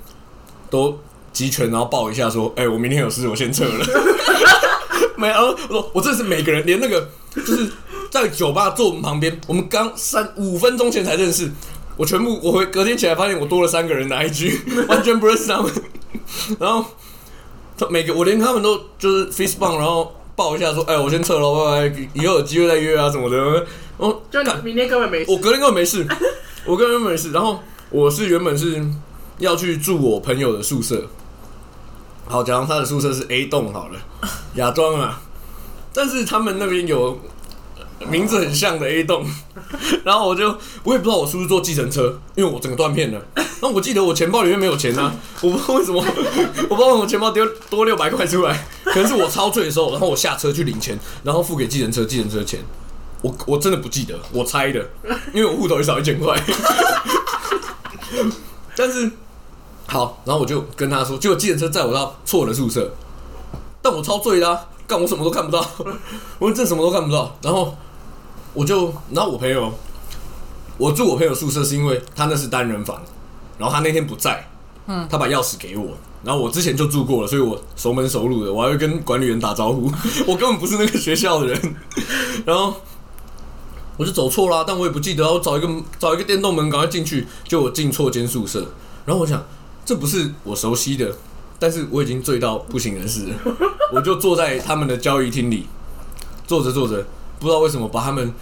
[0.69, 0.97] 都
[1.33, 3.85] 集权，然后报一下说，哎、我明天有事，我先撤了。
[5.23, 7.71] 没有，我说我这是每个人，连那个就是
[8.11, 11.49] 在酒吧坐我们旁边，我们刚三五分钟前才认识，
[11.95, 15.71] 我全部我回隔天起来发现我多了三个人的 IG， 完全不认识他们。
[16.59, 16.85] 然后
[17.77, 23.37] 他每个我连他们都就是 face b u m 然后抱一下说，哎、我先撤了，拜拜，以后有机会再约啊什么的。
[23.37, 25.31] 然后就你明天根本没事。
[25.31, 26.05] 我隔天根本没事，
[26.65, 27.31] 我根本没事。
[27.31, 27.59] 然后
[27.89, 28.83] 我是原本是
[29.37, 31.07] 要去住我朋友的宿舍，
[32.25, 33.99] 好，假如他的宿舍是 A 栋好了，
[34.55, 35.21] 亚庄啊，
[35.93, 37.19] 但是他们那边有
[38.09, 39.25] 名字很像的 A 栋，
[40.03, 43.21] 然后我就我也不知道我是不是坐计程车，因为我整个断片了。
[43.61, 46.03] 那我记得我钱包里面没有钱啊， 我不知道为什么，
[46.69, 52.59] 我不知道为什么钱包丢多六百块出来，可能是我超醉的时候，然后我下车去领钱，然后付给计程车，计程车的钱。
[53.21, 54.85] 我我真的不记得，我猜的，
[55.33, 56.37] 因为我户头也少一千块。
[58.75, 59.09] 但是
[59.93, 62.91] 好，然后我就跟他说，结果计程车载我到错的宿舍，
[63.79, 65.63] 但我超醉啦、啊，干我什么都看不到，
[66.39, 67.35] 我真的什么都看不到。
[67.43, 67.75] 然后
[68.55, 69.71] 我就，然后我朋友，
[70.79, 72.99] 我住我朋友宿舍是因为他那是单人房，
[73.59, 74.49] 然后他那天不在，
[74.87, 75.89] 嗯，他把钥匙给我。
[76.23, 79.91] 然后我之前就住过了，所以我熟门熟路的，我还会跟管理员打招呼。
[80.25, 81.75] 我根本不是那个学校的人，
[82.45, 82.73] 然后
[83.97, 88.65] 我就走错啦，但我也不记得，我找一个找一个电动门赶快进去，就我进错间宿舍。
[89.05, 89.45] 然后我想，
[89.85, 91.15] 这不是我熟悉的，
[91.59, 93.35] 但是我已经醉到不省人事了，
[93.93, 95.67] 我就坐在他们的交易厅里，
[96.47, 97.05] 坐着坐着，
[97.39, 98.33] 不知道为什么把他们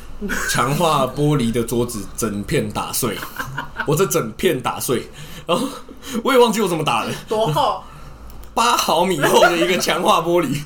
[0.50, 3.18] 强化玻璃的桌子整片打碎，
[3.88, 5.10] 我这整片打碎，
[5.48, 5.68] 然后
[6.24, 7.82] 我也忘记我怎么打的，多厚？
[8.54, 10.62] 八毫米厚的一个强化玻璃。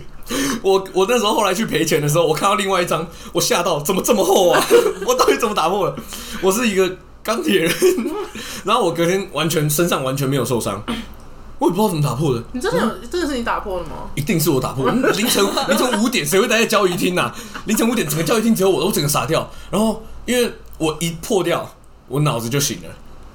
[0.64, 4.60] 我我那时候后来去赔钱的时候，我看到另外一张，我吓到，怎么这么厚啊？
[5.06, 5.96] 我到底怎么打破的？
[6.42, 7.74] 我是一个钢铁人，
[8.64, 10.82] 然后我隔天完全身上完全没有受伤，
[11.58, 13.08] 我也不知道怎么打破的，你真的有？
[13.10, 13.96] 真的是你打破的吗？
[14.14, 14.94] 一定是我打破的。
[15.18, 17.34] 凌晨凌晨五点，谁会待在交易厅呐？
[17.66, 19.50] 凌晨五点，整个交易厅只有我，我整个傻掉。
[19.72, 21.68] 然后因为我一破掉，
[22.08, 22.90] 我脑子就醒了，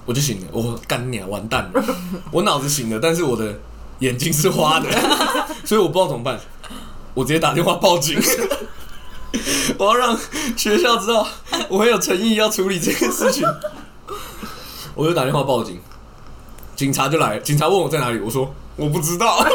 [0.07, 1.85] 我就醒了，我干你啊，完蛋了！
[2.31, 3.59] 我脑子醒了，但是我的
[3.99, 4.89] 眼睛是花的，
[5.65, 6.39] 所以我不知道怎么办。
[7.13, 8.17] 我直接打电话报警，
[9.79, 10.19] 我要让
[10.57, 11.27] 学校知道
[11.69, 13.47] 我很有诚意要处理这件事情。
[14.95, 15.81] 我就打电话报警，
[16.77, 19.45] 警察就来，警察问我在哪里，我说我不知道。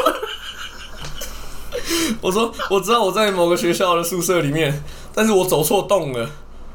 [2.20, 4.82] 我说我知道我在某个学校的宿舍里面，
[5.14, 6.30] 但是我走错洞了，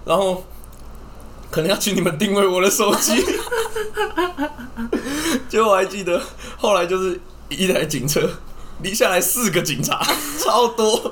[0.05, 0.45] 然后
[1.49, 3.25] 可能要请你们定位我的手机。
[5.49, 6.21] 结果我还记得，
[6.57, 8.29] 后来就是一台警车，
[8.84, 10.02] 离下来四个警察，
[10.44, 11.12] 超多。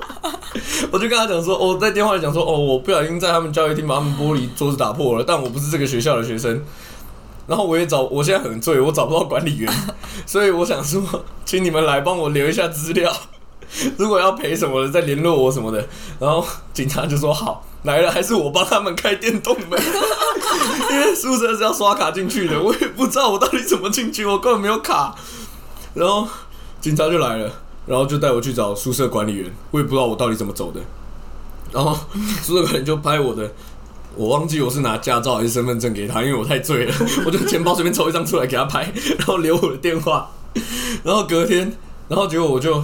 [0.90, 6.64] 我就跟他讲说，哦，在电话里讲说，哦，我不小心在他们教育厅把他们玻璃桌子打破了，但我不是这个学校的学生。
[7.46, 9.72] 然后我也找，我现在很醉，我找不到管理员，
[10.24, 11.02] 所以我想说，
[11.44, 13.12] 请你们来帮我留一下资料，
[13.98, 15.84] 如果要赔什么的，再联络我什么的。
[16.20, 19.80] 然后警察就说好，来了，还是我帮他们开电动门，
[20.90, 25.14] 因为宿舍是要刷卡进去的，我也不知道我到底怎么进去，我根本没有卡。
[25.94, 26.28] 然后
[26.80, 27.52] 警察就来了，
[27.86, 30.80] 然后就带我去找宿舍管理员，我也不知道我到底怎么走的。
[31.72, 31.96] 然后
[32.42, 33.50] 宿舍管理员就拍我的，
[34.16, 40.30] 我忘记我是拿驾照还是身份证给他，因为我太醉了， 我就钱包随便抽一张出来给他拍，然后留我的电话，
[41.04, 41.72] 然后隔天，
[42.08, 42.82] 然后结果我就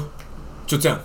[0.67, 1.01] 就这样，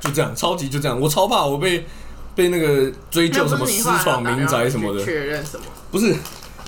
[0.00, 1.86] 就这样，超级就这样，我超怕我被
[2.34, 5.64] 被那个追究什么私闯民宅什么的，确认什么？
[5.90, 6.14] 不是，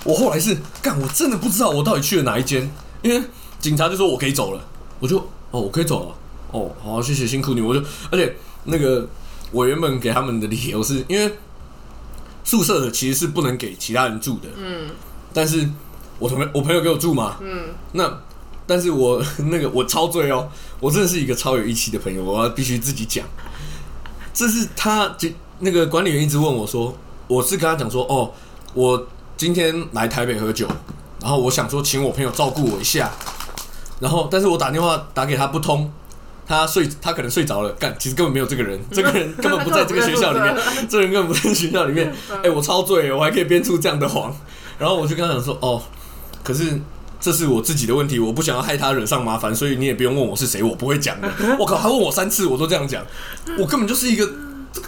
[0.03, 2.71] 我后来是干，我真的不知道我到底去了哪一间，
[3.03, 3.21] 因为
[3.59, 4.65] 警察就说我可以走了，
[4.99, 5.17] 我就
[5.51, 6.15] 哦，我可以走了，
[6.51, 7.81] 哦，好，谢谢辛苦你，我就
[8.11, 8.35] 而且
[8.65, 9.07] 那个
[9.51, 11.33] 我原本给他们的理由是因为
[12.43, 14.89] 宿舍的其实是不能给其他人住的，嗯。
[15.31, 15.69] 但是
[16.17, 18.11] 我同我朋友给我住嘛，嗯，那
[18.65, 23.23] 但是我 那个我超醉哦，我真的是一个超有义气的朋友，我要必须自己讲，
[24.33, 28.31] 这是他就那个管理员一直问我说，我是跟他讲说，哦，
[28.73, 29.07] 我
[29.37, 30.67] 今天来台北喝酒，
[31.21, 33.11] 然后我想说请我朋友照顾我一下，
[33.99, 35.91] 然后但是我打电话打给他不通。
[36.47, 37.69] 他睡，他可能睡着了。
[37.73, 40.57] 干，其实根本没有这个人， 这个人根本不在这个学校里面，
[40.89, 42.11] 这个人根本不在学校里面。
[42.43, 44.35] 哎、我超醉，我还可以编出这样的谎。
[44.79, 45.79] 然后我就跟他讲说，哦，
[46.43, 46.81] 可是
[47.21, 51.29] 这是我自己的问题，我不想要害他惹上麻烦，所以你也不用问我是谁，我不会讲的。
[51.59, 53.05] 我靠，他问我三次，我都这样讲，
[53.59, 54.27] 我根本就是一个
[54.73, 54.87] 这个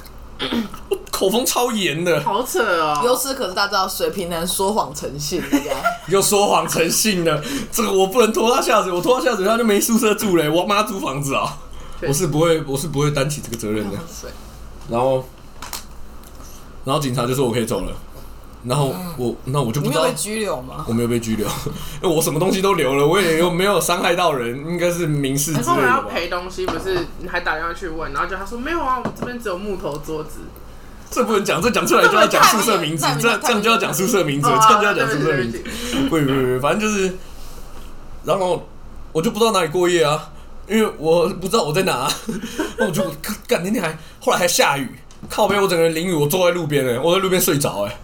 [0.90, 3.00] 我口风超严的，好扯哦。
[3.06, 5.66] 由此可是，大家知道水瓶男说谎成性，大家
[6.08, 11.60] 又说谎成性的，这个我不能拖他下水，我拖他下水他就没宿舍住了，我要帮他租房子啊！
[12.00, 13.98] 对我是不会，我是不会担起这个责任的。
[14.90, 15.24] 然后，
[16.86, 17.94] 然后警察就说我可以走了，
[18.66, 20.86] 然后我那我就不知道你没有被拘留吗？
[20.88, 21.46] 我没有被拘留，
[22.02, 26.02] 因为我什么东西都留了，我也又没有伤害到人，应该是民事之他说我要。
[26.02, 27.06] 赔东西，不是？
[27.20, 30.40] 你还打电话去问，然后就他说没有啊，我这边只有木头桌子。
[31.14, 35.62] 这不能讲，这讲出来就要讲宿舍名字这这样就要讲宿舍名字，哦这样就要讲宿舍名字
[36.10, 36.18] 不。
[36.18, 37.14] 不不不，反正就是，
[38.24, 38.66] 然后
[39.12, 40.30] 我就不知道哪里过夜啊，
[40.70, 42.10] 因为我不知道我在哪、
[42.80, 43.04] 那我就
[43.46, 44.88] 干那天还后来还下雨，
[45.30, 47.98] 靠边我整个人淋雨，我坐在路边哎、我在路边睡着哎、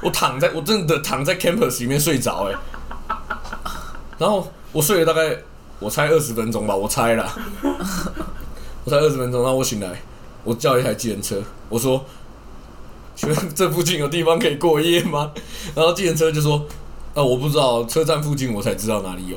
[0.00, 2.54] 我躺在我真的躺在 campus 里面睡着哎、
[4.18, 5.36] 然后我睡了大概
[5.78, 7.32] 我猜二十分钟吧，我猜啦，
[8.82, 10.02] 我猜二十分钟，然后我醒来，
[10.42, 12.04] 我叫一台计程车，我说。
[13.18, 15.32] 请问这附近有地方可以过夜吗？
[15.74, 16.64] 然后计程车就说
[17.14, 19.36] ：“呃，我不知道，车站附近我才知道哪里有。”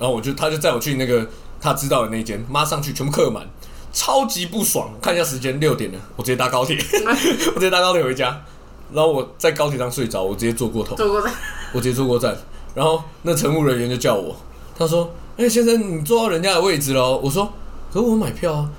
[0.00, 1.28] 然后我就他就载我去那个
[1.60, 3.46] 他知道的那间，妈上去全部客满，
[3.92, 4.88] 超级不爽。
[5.02, 6.78] 看一下时间，六点了，我直接搭高铁，
[7.54, 8.42] 我直接搭高铁回家。
[8.90, 11.30] 然后我在高铁上睡着，我直接坐过头，坐过站，
[11.74, 12.34] 我直接坐过站。
[12.74, 14.34] 然后那乘务人员就叫我，
[14.78, 17.52] 他说：“哎、先生，你坐到人家的位置了哦。”我说
[17.92, 18.70] ：“可我买票啊，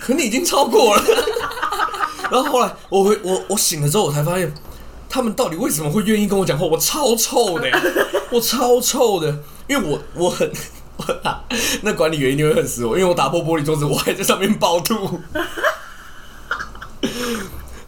[0.00, 1.02] 可你已经超过了。”
[2.30, 4.52] 然后后来我回我我醒了之后，我才发现
[5.08, 6.66] 他们到底为什么会愿意跟我讲话？
[6.66, 7.70] 我超臭的，
[8.30, 10.50] 我超臭的，因为我我很。
[11.00, 11.06] 我
[11.80, 15.18] 那管理员一定会恨死我，因为我打破玻璃桌子，我还在上面暴吐。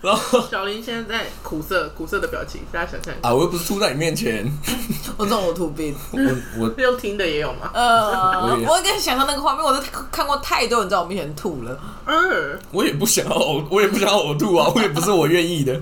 [0.03, 3.29] 然后 小林现在在苦涩苦涩的表情，大家想象一下。
[3.29, 4.45] 啊，我又不是吐在你面前，
[5.17, 5.95] 我这种我吐病。
[6.11, 6.19] 我
[6.59, 7.71] 我 用听的也有吗？
[7.73, 11.79] 呃，我也我跟你想象那个画面，我都看过太多人在我面前吐了。
[12.07, 15.81] 嗯，我也不想要呕，我也不想要呕吐啊，我也不是我愿意的。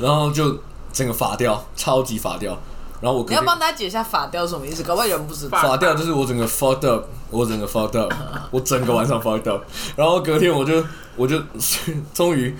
[0.00, 0.58] 然后就
[0.92, 2.58] 整个法掉，超级法掉。
[3.02, 4.82] 然后我你要帮大家解一下法调是什么意思？
[4.82, 5.58] 搞不好有人不知道。
[5.58, 8.12] 法法掉就是我整个 fucked up，我整个 fucked up，
[8.50, 9.62] 我整个晚上 fucked up。
[9.96, 10.84] 然后隔天我就
[11.16, 11.38] 我就
[12.12, 12.54] 终于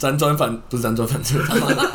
[0.00, 1.92] 辗转反不是辗转反侧，他妈的，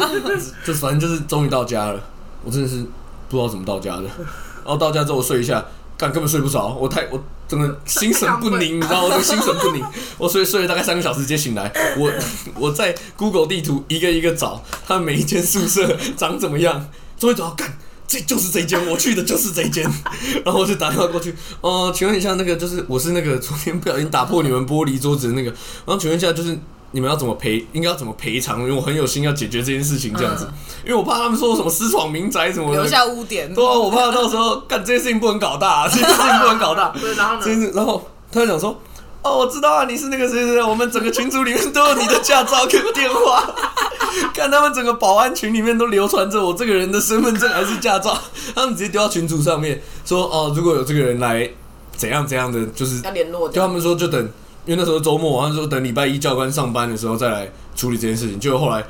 [0.63, 2.00] 就反正就是终于到家了。
[2.44, 2.86] 我真的是
[3.28, 4.04] 不知道怎么到家的。
[4.04, 5.65] 然后到家之后我睡一下，
[5.98, 9.15] 干根本睡不着，我太我整个心神不宁，你知道吗？
[9.15, 9.84] 我就心神不宁，
[10.20, 11.72] 我睡睡了大概三个小时，直接醒来。
[11.98, 12.12] 我
[12.60, 16.88] 我在 Google 地图一个一个找，他们每一间宿舍长怎么样，
[17.18, 17.76] 终于找到干。
[18.08, 19.84] 这就是这间，我去的就是这间，
[20.46, 26.56] 然后我就打电话过去，哦、请问一下，那个就是我是那个昨天不小心打破你们玻璃桌子的那个，然后请问一下，就是
[26.95, 28.62] 你们要怎么赔，应该要怎么赔偿？
[28.62, 30.47] 因为我很有心要解决这件事情，这样子，
[30.86, 33.53] 因为我怕他们说我什么私闯民宅什么的，留下污点。
[33.53, 37.71] 对啊，我怕到时候干 这件事情不能搞大，啊这件事情不能搞大，对，然后呢？
[37.75, 38.79] 然后他就讲说，
[39.21, 43.43] 哦，我知道啊，你是那个谁谁谁，我们整个群组里面都有你的驾照跟电话，
[44.34, 48.17] 看他们整个保安群里面都流传着我这个人的身份证还是驾照，
[48.55, 51.49] 他们直接丢到群组上面说，哦，如果有这个人来
[51.97, 53.73] 怎样怎样的，就是要联络就他的。
[53.73, 54.29] 们说就等，
[54.65, 58.39] 因为那时候周末，他说等礼拜一教官上班的时候再来处理这件事情。
[58.39, 58.84] 结果后来，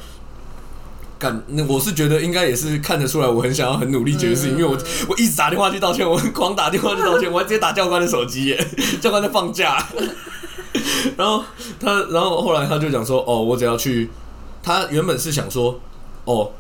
[1.20, 4.78] 干，那我是觉得应该也是看得出来，我很想要很努力解决事情，因为我
[5.10, 8.68] 我一直打电话去道歉，我狂打电话去道歉，我还直接打教官的手机耶，
[9.02, 9.86] 教官在放假。
[11.18, 11.44] 然后
[11.80, 14.10] 他，然后后来他就讲说，哦，我只要去，
[14.64, 15.80] 他原本是想说，
[16.26, 16.52] 哦。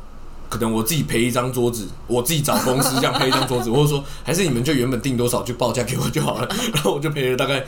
[0.47, 6.47] 可能我自己赔一张桌子，我自己找公司这样赔一张桌子，或者说还是你们就原本定多少就报价给我就好了。
[6.71, 7.65] 然后我就赔了大概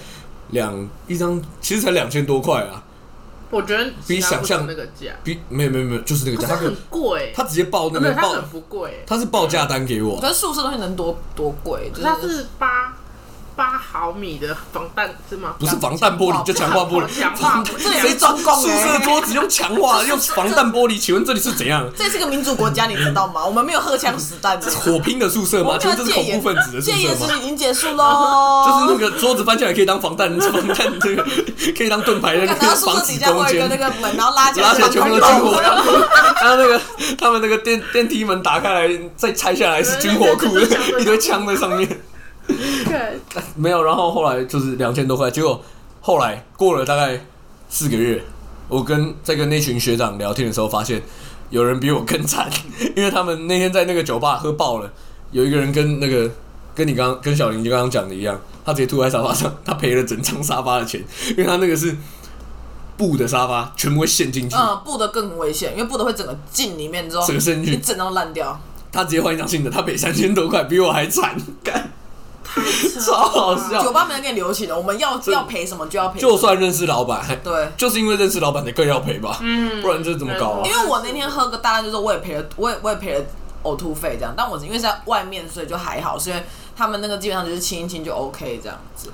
[0.49, 2.83] 两一张，其实才两千多块啊。
[3.49, 11.89] 我觉得比想象那个价，比没有没有没有，就是那个价，很贵，他直接报那个报，它很不贵，他是报价单给我可，是宿舍东西能多多贵？
[11.91, 12.96] 就是它是八
[13.58, 15.56] 八毫米的防弹是吗？
[15.60, 21.00] 不是防弹玻璃就强化玻璃，强化这里 谁是中共宿舍欸桌子用强化用 防弹玻璃？
[21.00, 21.89] 请问这里是怎样？
[21.98, 23.43] 这是个民主国家，你知道吗？
[23.43, 24.70] 我们没有荷枪实弹的。
[24.72, 25.76] 火拼的宿舍吗？
[25.80, 27.34] 这是恐怖分子的宿戒严舍吗？
[27.34, 31.26] 时已经结束喽， 就是那个桌子搬起来可以当防弹，防弹这个
[31.76, 33.78] 可以当盾牌的那个防止宿舍底下攻坚会有一个那。
[33.78, 35.91] 个门，然后拉起来，拉起来全部都军火然后
[36.41, 36.82] 然后那个
[37.17, 40.60] 他们那个电电梯门打开来，再拆下来是军火库，
[41.00, 41.88] 一堆枪在上面。
[42.47, 43.19] 对，
[43.55, 45.62] 没有，然后后来就是两千多块，结果
[46.01, 47.19] 后来过了大概
[47.69, 48.23] 四个月，
[48.67, 51.01] 我跟在跟那群学长聊天的时候，发现
[51.49, 52.49] 有人比我更惨，
[52.95, 54.91] 因为他们那天在那个酒吧喝爆了，
[55.31, 56.29] 有一个人跟那个
[56.73, 61.95] 跟你刚刚跟小林就刚刚讲的一样，他直接吐在沙发上，他赔了整张沙发的钱，因为他那个是
[62.95, 68.60] 布的沙发，全部会陷进去，嗯，布的更危险，因为布的会整个进里面之后，整个陷进去一整张烂掉。
[68.91, 71.91] 他直接换一张新的，他赔三千多块，比我还惨，干，
[73.06, 73.91] 超好笑酒。
[73.91, 76.20] 吧没人给你留情的，我们要要赔什么就要赔。
[76.20, 80.72] 就算认识老板，对， 就是因为认识老板的更要赔吧，嗯不然这怎么搞啊因？
[80.72, 83.26] 为我那天喝个大量，就是我也赔了，我也我也赔了
[83.63, 86.43] 呕吐费这样，但我因为是在外面，所以就还好，是因为
[86.76, 89.10] 他们那个基本上就是亲一亲就 OK 这样子。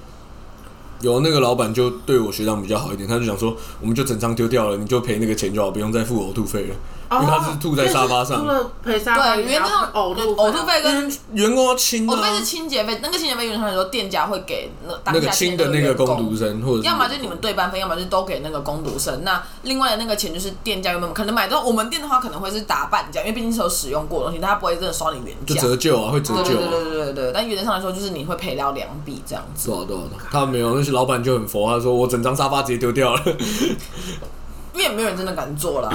[1.01, 6.75] 有那个老板就对我学长比较好一点，他就想说，我们就整张丢掉了，你就赔那个钱就好，不用再付呕吐费了。
[7.11, 14.71] 因为他是吐在沙发上除了赔沙发，对，因为那种呕吐呕吐费跟员工要清呕吐费是啊，清洁费，那个清洁费原则上来说，店家会给
[15.05, 19.23] 那个下清的那个工读生，或者要么就你们对半分，要么就都给那个工读生。
[19.23, 25.61] 那另外的那个钱就是店家原本可能买到我们店的话，可能会是打半价，因为毕竟是有使用过的东西，他不会真的刷你原就价。
[25.61, 26.67] 折旧啊，会折旧啊。
[26.71, 33.21] 对对对对但原则上来说，就是你会赔掉两笔这样子，多少多少多少，他没有，那些老板就很佛，他说我整张沙发直接丢掉了。
[34.73, 35.89] 因为也没有人真的敢做啦。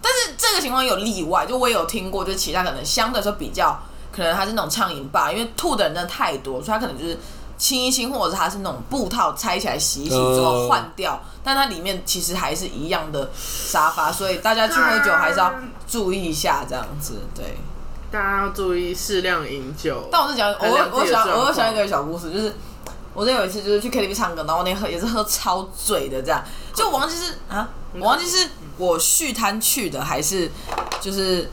[0.00, 3.80] 但是这个情况有例外，就我也有听过，就其他可能相对来说比较，
[4.14, 7.18] 可能他是那种畅饮吧，因为吐的人真的太多，所以他可能就是
[7.56, 15.54] 清一清，或者是它是那种布套拆起来洗一洗之后呃换掉，但它里面其实还是一样的沙发，所以大家去喝酒还是要
[15.88, 17.56] 注意一下这样子，对。
[18.10, 20.06] 大家要注意适量饮酒。
[20.12, 22.54] 但我是讲，我我想我想一个小故事，就是
[23.14, 26.42] 我那有一次就是去 KTV 唱歌，然后那天喝也是喝超醉的这样，
[26.74, 30.50] 就我忘记是啊，我忘记是我续摊去的还是
[31.00, 31.50] 就是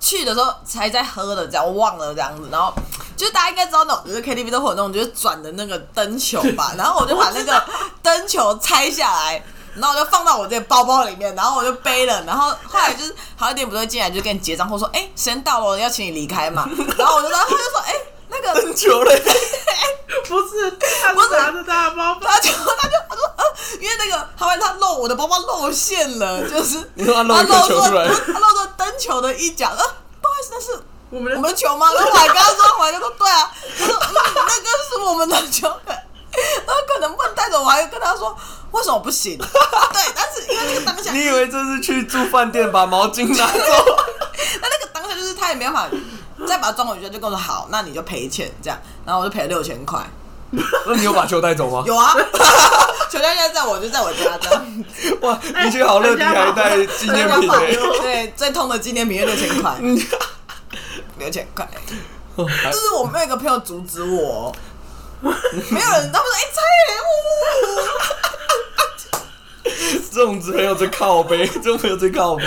[0.00, 2.74] 去的时候才在喝的这样，我忘了这样子，然后
[3.16, 7.64] 就是大家应该知道那种，就是 KTV 都会有那种就是转的那个灯球吧， 然后我就把那个
[8.02, 9.42] 灯球拆下来。
[9.72, 17.94] 然后我就放到我这个包包里面，然后我就背了，然后后来就是好一点不会进来就跟你结账，或者说哎时间到了要请你离开嘛，然后我就然后他就说哎
[18.30, 19.16] 那个很久嘞，
[20.28, 20.70] 不是，
[21.02, 23.44] 他不是是拿着他的包包，他就他就他说呃，
[23.80, 31.88] 因为那个他问他露我的包包露馅了， 就是你说他露一个球出来他露出灯球的一角，呃，不好意思，那是我们的我们的球吗？
[31.92, 38.36] 然后我还跟他说，我还跟他说对啊，他说嗯，那个是我们的球，然后可能不能带走，我还跟他说
[38.70, 39.36] 为什么不行？
[39.92, 43.96] 对，但是因为那个当下，你以为这是去住饭店把毛巾拿走？
[44.62, 45.88] 那那个当下就是他也没办法
[46.46, 50.00] 再把它装回去，就跟我说好，那你就赔钱这样，然后我就赔了六千块。
[50.86, 51.84] 那你有把球带走吗？
[51.86, 52.12] 有啊，
[53.08, 54.84] 球袋现在在我就在我家这样。
[55.20, 57.54] 哇，你去好乐迪还带纪念品呢、
[58.00, 59.78] 对，最痛的纪念品六千块，
[61.18, 61.68] 六千块。
[62.36, 64.52] 还就是我没有一个朋友阻止我，
[65.20, 66.60] 没有人，他们说哎猜
[69.68, 69.72] 耶，
[70.10, 72.44] 这种朋友最靠背，这种朋友最靠背。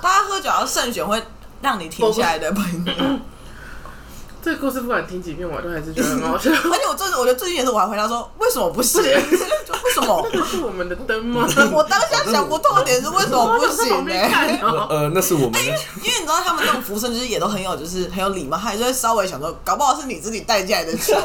[0.00, 1.20] 大家喝酒要慎选会
[1.64, 2.92] 让你停下来的朋友。
[4.44, 6.50] 这个故事不管听几遍，我都还是觉得很好笑。
[6.70, 9.02] 而且我最，我觉得最近也是，我还回答说为什么不行？
[9.02, 9.08] 就
[9.82, 10.28] 为什么？
[10.30, 11.48] 这是我们的灯吗？
[11.72, 14.12] 我当下想不透的点是为什么不行呢、
[14.90, 15.60] 呃，那是我们的。
[15.60, 21.16] 因为你知道他们那种服务生就是也都很有，就是很有礼貌，他还是会稍微想说，搞不好是你自己带进来的球。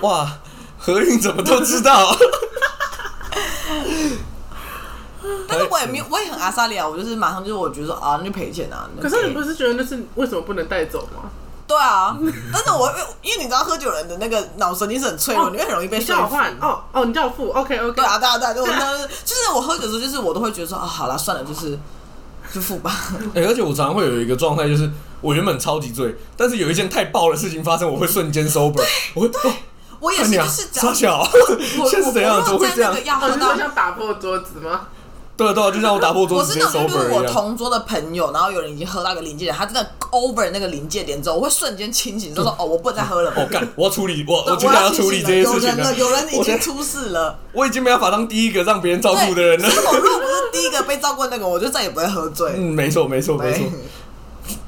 [0.00, 0.38] 哇，
[0.78, 2.16] 何韵怎么都知道？
[5.48, 8.88] 但是我也没有，我也很阿萨利啊，我就是马上就是我觉得说啊，那就赔钱啊。
[9.00, 11.30] 可是你不是觉得那是为什么不能带走吗？
[11.66, 12.16] 对啊，
[12.50, 16.20] 但是我因为你知道喝酒人的那个脑神经是很脆弱，你会很容易被你说服。
[16.22, 17.92] 叫我换哦哦，你叫我付，OK OK。
[17.94, 21.78] 对啊，对啊，对啊， 就我当时就是我喝酒的时候，就是我都会觉得说啊，好了，算了，就是
[22.54, 22.90] 就付吧。
[23.34, 29.52] 哎、而且我常常会有一个状态，就是我原本超级醉，但是有一件太爆的事情发生，我会瞬间 sober，我会哦，
[30.00, 31.18] 我也是，是傻小，
[31.78, 32.38] 我是怎样？
[32.38, 33.00] 我怎么会这样在那个？
[33.02, 34.86] 要哦，喝到像打破桌子吗？
[35.38, 37.22] 对啊对啊，就像我打破桌我子直接是那种，就是我。
[37.22, 43.32] 同桌的朋友，然后有人已经喝到一个临界点，他真的 over 那个临界点之后，我会瞬间清醒，就说哦，我不能再喝了。
[43.36, 47.38] 我干， 我要处理，我我接下来要处理这些事情有人了，有人已经出事了。
[47.52, 52.54] 我已经没办法当第一个让别人照顾的人了如果不是第一个被照顾的那个，我就再也不会喝醉。
[52.56, 53.64] 嗯，没错，没错，没错。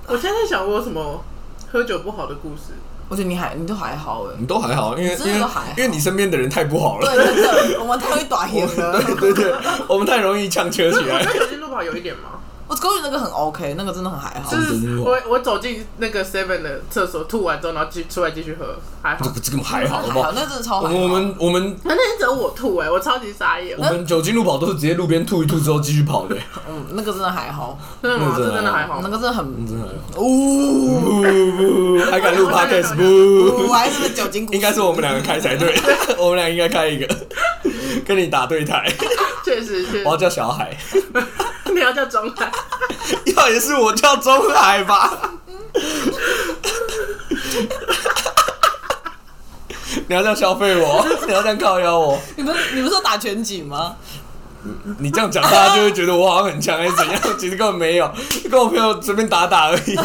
[0.07, 1.25] 我现在在想，我有什么
[1.73, 2.75] 喝酒不好的故事？
[3.11, 4.37] 我觉得你还你都还好哎。
[4.39, 5.47] 你都还好，因为因为
[5.77, 7.07] 因为你身边的人太不好了。
[7.07, 9.03] 对，对对，我们太会打黑了。
[9.05, 9.53] 对对对，
[9.87, 11.23] 我们太容易呛车起我来。
[11.25, 12.40] 跟酒精路跑有一点吗？
[12.71, 14.57] 我狗血那个很 OK，那个真的很还好就。
[14.61, 19.31] 是我我走进那个 Seven 的厕所吐完之后，然后继出来继续喝，还好这。
[19.33, 20.33] 个这个还好，好不好还好，？
[20.37, 20.83] 那真的超好。
[20.83, 23.83] 我们我们我们那天只有我吐哎、我超级傻眼我。
[23.83, 26.37] 们酒精路跑都是直接路边吐一吐之后继续跑的，
[26.71, 28.37] 嗯，那个真的还好，真的吗？
[28.39, 29.09] 那个真的这真的还好那。
[29.09, 30.21] 个真的很真的还好。
[30.23, 33.67] 呜，还敢录 podcast 不？
[33.67, 34.47] 我还是酒精。
[34.53, 35.75] 应该是我们两个开才对，
[36.17, 37.09] 我们俩应该开一个，
[38.07, 38.87] 跟你打对台。
[39.45, 40.77] 确实确我要，叫小海，
[41.75, 42.51] 你要叫中海。
[43.37, 45.19] 要也是我叫中海吧？
[50.07, 53.97] 你要这样消费我， 你要这样靠邀我，你不是你不是说打全景吗？
[54.99, 57.21] 你这样讲，大家就会觉得我好像很强还是怎样？
[57.39, 58.13] 其实根本没有，
[58.51, 59.97] 跟我朋友随便打打而已。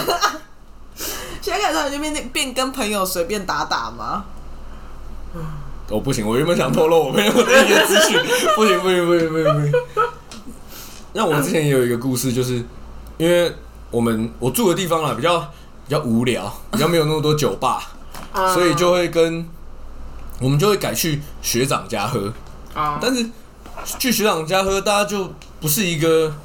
[1.42, 4.26] 现在开始就变变跟朋友随便打打吗？
[5.90, 8.18] 哦，不行，我原本想透露我朋友的一些资讯，
[8.56, 9.72] 不行不行不行不行不行。
[11.16, 12.62] 那我们之前也有一个故事，就是
[13.18, 13.52] 因为
[13.90, 17.92] 我们我住的地方啊比较比较无聊，比较没有那么多酒吧，
[18.36, 19.48] 嗯所以就会跟
[20.42, 22.32] 我们就会改去学长家喝。
[22.74, 23.26] 啊，但是
[23.98, 26.36] 去学长家喝，大家就不是一个，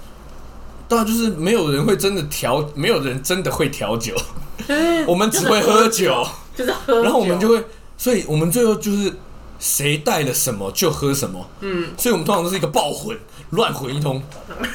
[0.87, 4.15] 大家就是没有人会真的调，没有人真的会调酒，
[5.09, 7.65] 我们只会喝酒，就是喝酒，然后我们就会，
[7.99, 9.13] 所以我们最后就是
[9.59, 13.19] 谁带了什么就喝什么，嗯，所以我们通常都是一个爆混，
[13.51, 14.23] 乱混一通，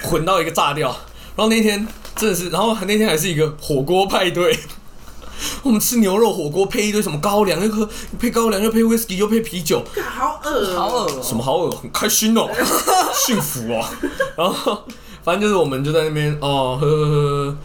[0.03, 0.89] 混到一个炸掉。
[1.36, 4.57] 然后那天真的是，然后那天还是一个火锅派对，
[5.63, 9.84] 我们吃牛肉火锅配一堆什么高粱，又喝配高粱，又配 whisky，又配啤酒，
[10.17, 12.49] 好恶，好恶哦、什么好恶，很开心哦，
[13.13, 13.86] 幸福哦。
[14.38, 14.84] 然后
[15.23, 17.11] 反正就是我们就在那边哦喝喝喝
[17.51, 17.57] 喝，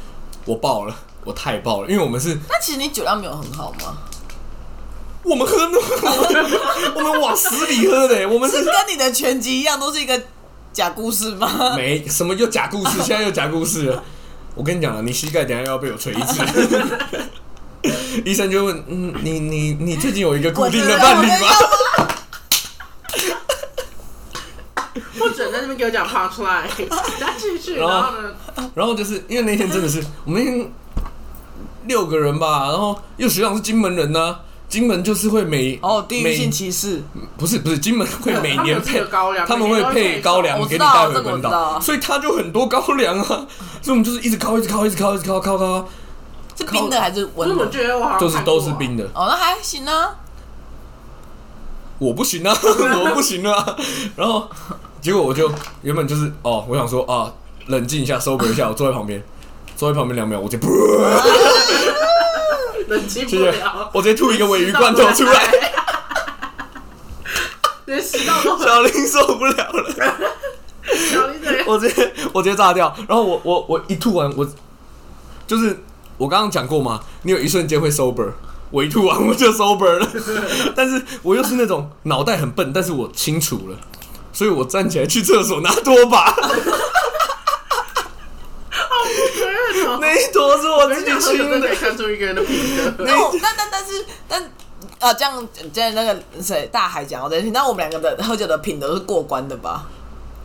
[0.46, 3.98] 我爆了，我太爆了，因为我们是那其实你酒量没有很好吗？
[5.22, 5.78] 我们喝那
[6.96, 10.20] 我们往死里喝的，我们是是跟你的拳击一样，都是一个
[10.72, 11.74] 假故事吗？
[11.76, 14.02] 没什么又假故事， 现在又假故事了。
[14.54, 16.42] 我跟你讲了，你膝盖等下又要被我锤一次。
[18.24, 21.48] 医生就问，嗯，你你你最近有一个固定的伴侣吗？
[25.18, 26.66] 不准在那边给我讲 punch line，
[27.18, 28.34] 再继续，然后呢，
[28.74, 30.70] 然后就是因为那天真的是我们
[31.86, 34.40] 六个人吧，然后又学长是金门人呐、
[34.70, 37.02] 金门就是会每哦，地域每性歧视，
[37.36, 43.26] 不是不是金门会每年配 高粱他们会配高粱我给你带回本岛，所以他就很多高粱啊，
[43.82, 45.88] 所以我们就是一直烤一直烤一直烤一直烤烤烤，
[46.56, 47.68] 是冰的还是温的？
[47.68, 49.04] 觉得我好像都是都是冰的。
[49.12, 50.14] 哦，那还行啊。
[51.98, 53.76] 我不行啊， 我不行啊。
[54.16, 54.48] 然后
[55.00, 55.50] 结果我就
[55.82, 57.30] 原本就是哦，我想说啊，
[57.66, 59.20] 冷静一下，sober 一下，我坐在旁边，
[59.76, 60.68] 坐在旁边两秒，我就噗，
[62.91, 65.43] 冷静不了，，我直接吐一个尾鱼罐头出来，
[67.86, 72.93] 连食道都小林受不了了，小林的，我直接我直接炸掉。
[73.09, 74.45] 然后我我我一吐完，我
[75.47, 75.82] 就是
[76.18, 78.32] 我刚刚讲过嘛，你有一瞬间会 sober。
[78.72, 80.09] 我一吐完我就 sober 了，
[80.76, 83.76] 但是我又是那种脑袋很笨，但是我清楚了，
[84.32, 86.32] 所以我站起来去厕所拿拖把，
[90.12, 91.68] 那一坨是我自己真的。
[91.74, 92.92] 看出一个人的品德。
[93.04, 94.50] 那那但但是但
[94.98, 99.86] 呃，这样在那个谁大海讲我在听，那我们两个的喝酒的品德是过关的吧？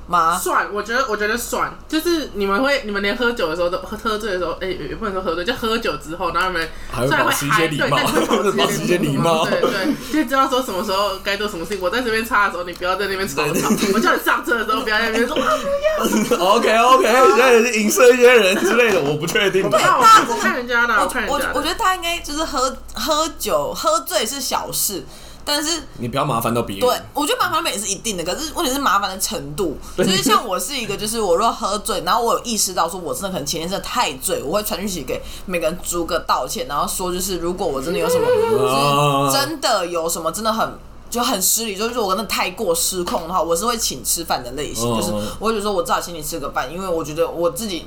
[0.08, 0.38] 吗？
[0.38, 6.70] 算，我觉得我觉得算，就是你们会，你们连喝酒的时候都喝喝醉的时候，哎、也不能说喝醉，就喝酒之后，然后你们
[7.08, 11.84] 虽然还会保持一些嗨礼貌对但是会保持一些 礼貌对对，就知道说什么时候该做什么事情。
[11.84, 13.70] 我在这边擦的时候，你不要在那边吵吵。
[13.93, 15.58] 我叫你上车的时候，不要在那边说 啊
[15.99, 19.97] 不要 OK OK，现在也是影射一些人之类的，我不确定我看
[20.28, 21.41] 我看人家的，我看人我。
[21.56, 25.03] 我觉得他应该就是喝喝酒喝醉是小事，
[25.46, 26.86] 但是你不要麻烦到别人。
[26.86, 29.78] 对，我觉得麻烦也是一定的，可是问题是麻烦的程度。
[29.96, 40.78] 就是像我是一个，就是我若喝醉，然后我有意识到说我真的可能前天真的太醉，我会传讯息给每个人逐个道歉，然后说就是如果我真的有什么，啊就是 真的有什么真的很。
[41.08, 47.86] 就很失礼，就是我真的太过失控的话，我是会请吃饭的类型，嗯就是我会觉得说我至少请你吃个饭，因为我觉得我自己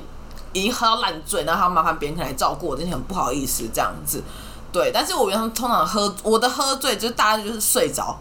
[0.51, 4.23] 已经喝到烂醉，然后还要麻烦别人来照顾我，真的很不好意思这样子。
[4.71, 8.19] 对，但是我原常通常喝我的喝醉就是大家就是睡着，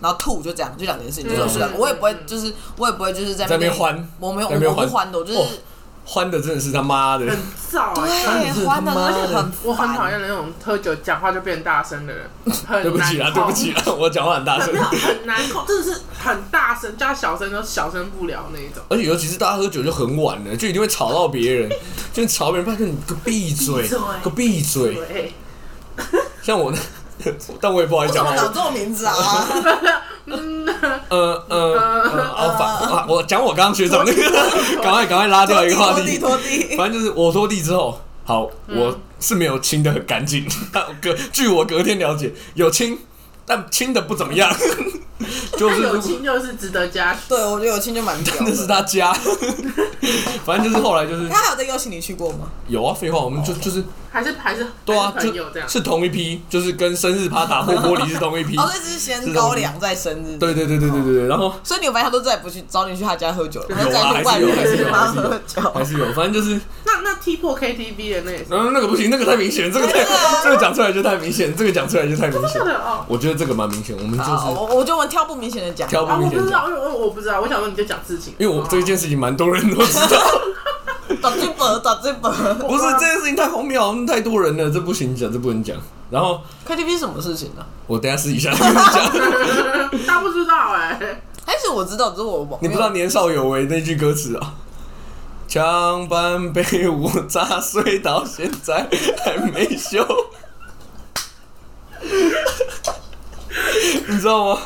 [0.00, 1.68] 然后吐就这样，就两件事情，就是睡着。
[1.68, 5.46] 嗯我也不会就是我也不会就是在在那边边欢我没有我在那边欢我不欢的，我就是、哦
[6.02, 7.38] 欢的真的是他妈的，很
[7.70, 10.10] 燥哎、欢的，而且很我很讨烦。
[10.10, 12.28] 厌那种喝酒讲话就变大声的人，
[12.66, 14.80] 很对不起啦，难控对不起啊，我讲话很大声没。
[14.80, 18.82] 有很难控，真的是很大声，叫他小声都小声不了那一种。
[18.88, 21.70] 而且尤其是大家喝酒就很晚了，就一定会吵到别人，
[22.12, 25.32] 就吵别人，发现你个闭嘴闭嘴，个闭嘴。
[26.50, 26.72] 对，像我，
[27.60, 28.32] 但我也不好意思讲话。
[28.32, 29.14] 为什么这种名字啊？
[31.08, 33.06] 呃呃 呃，好反啊！
[33.08, 34.22] 我讲我刚刚学长那个，
[34.80, 36.18] 赶快赶快拉掉一个话拖地题。
[36.18, 36.76] 拖地。
[36.76, 40.46] 反正就是我拖地之后，好，我是没有清的很干净。
[40.72, 42.96] 但隔据我隔天了解，有清，
[43.46, 44.50] 但亲的不怎么样。
[45.58, 47.20] 就是有如果亲就是值得嘉许。
[47.28, 48.44] 对，我觉得有亲就蛮屌的。
[48.46, 49.12] 那是他家，
[50.46, 52.48] 反正就是后来就是他还有在邀请你去过吗？
[52.68, 55.68] 有啊，废话，我们就就是还是还是对啊，还是朋友这样。
[55.68, 58.56] 就是同一批，就是跟生日趴打破玻璃是同一批。
[58.58, 60.38] 哦，这是先高粱在生日。
[60.38, 65.70] 对对对对对对对，然后所以你有发现他都再也不去找你去他家喝酒了，他有啊在去外面还是有还是有。
[65.74, 70.02] 还是有，反正就是，那那踢破 KTV 的那也是嗯，那个不行，那个太明显，这个太
[70.42, 72.62] 这个讲出来就太明显，这个讲出来就太明显。
[73.06, 75.88] 我觉得这个蛮明显，我们就好，是我我觉得我们挑不明显的讲。
[75.88, 78.34] 啊，挑不明显我不知道，为我我不知道，我想说你就讲事情。
[78.36, 80.20] 因为我这件事情蛮多人都知道，
[81.22, 82.30] 打这本，打这本。
[82.58, 85.74] 不是这件事情太荒谬，太多人了，这不行讲，这不能讲。
[86.10, 87.64] 然后 KTV 是什么事情呢？
[87.86, 91.00] 我等一下试一下 跟你讲，他不知道哎，
[91.46, 94.52] 还是我知道，只是我你不知道年少有为那句歌词啊？
[95.48, 98.86] 墙板被我砸碎，到现在
[99.24, 100.06] 还没修。
[104.08, 104.60] 你知道吗？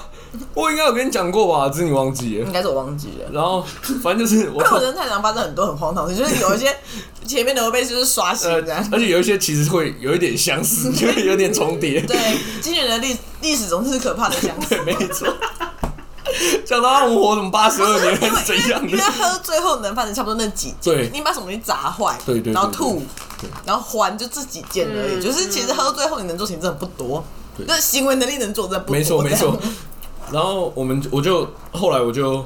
[0.52, 2.52] 我应该有跟你讲过吧，只是你忘记了应。
[2.52, 3.30] 该是我忘记了。
[3.32, 3.64] 然后
[4.02, 6.76] 反正就是我因为我人太常发生很多很荒唐的事，就是有一些
[7.26, 8.88] 前面的会被就是刷新呃这样，。
[8.90, 12.00] 而且有一些其实会有一点相似， 就是有点重叠。
[12.00, 12.18] 对，
[12.60, 14.68] 今年的历历史总是可怕的相似。
[14.70, 15.28] 对，没错。
[16.66, 19.04] 讲到我们活什么八十二年还是怎样因为的？
[19.04, 23.00] 喝最后能发生差不多那几件，对你把什么东西砸坏，对对对然后吐，
[23.64, 25.14] 然后还就这几件而已。
[25.14, 27.24] 嗯就是其实喝最后你能做事情真的不多，
[27.56, 28.96] 对就是行为能力能做真的不多。
[28.96, 29.58] 没错没错。
[30.32, 32.44] 然后我们我就后来我就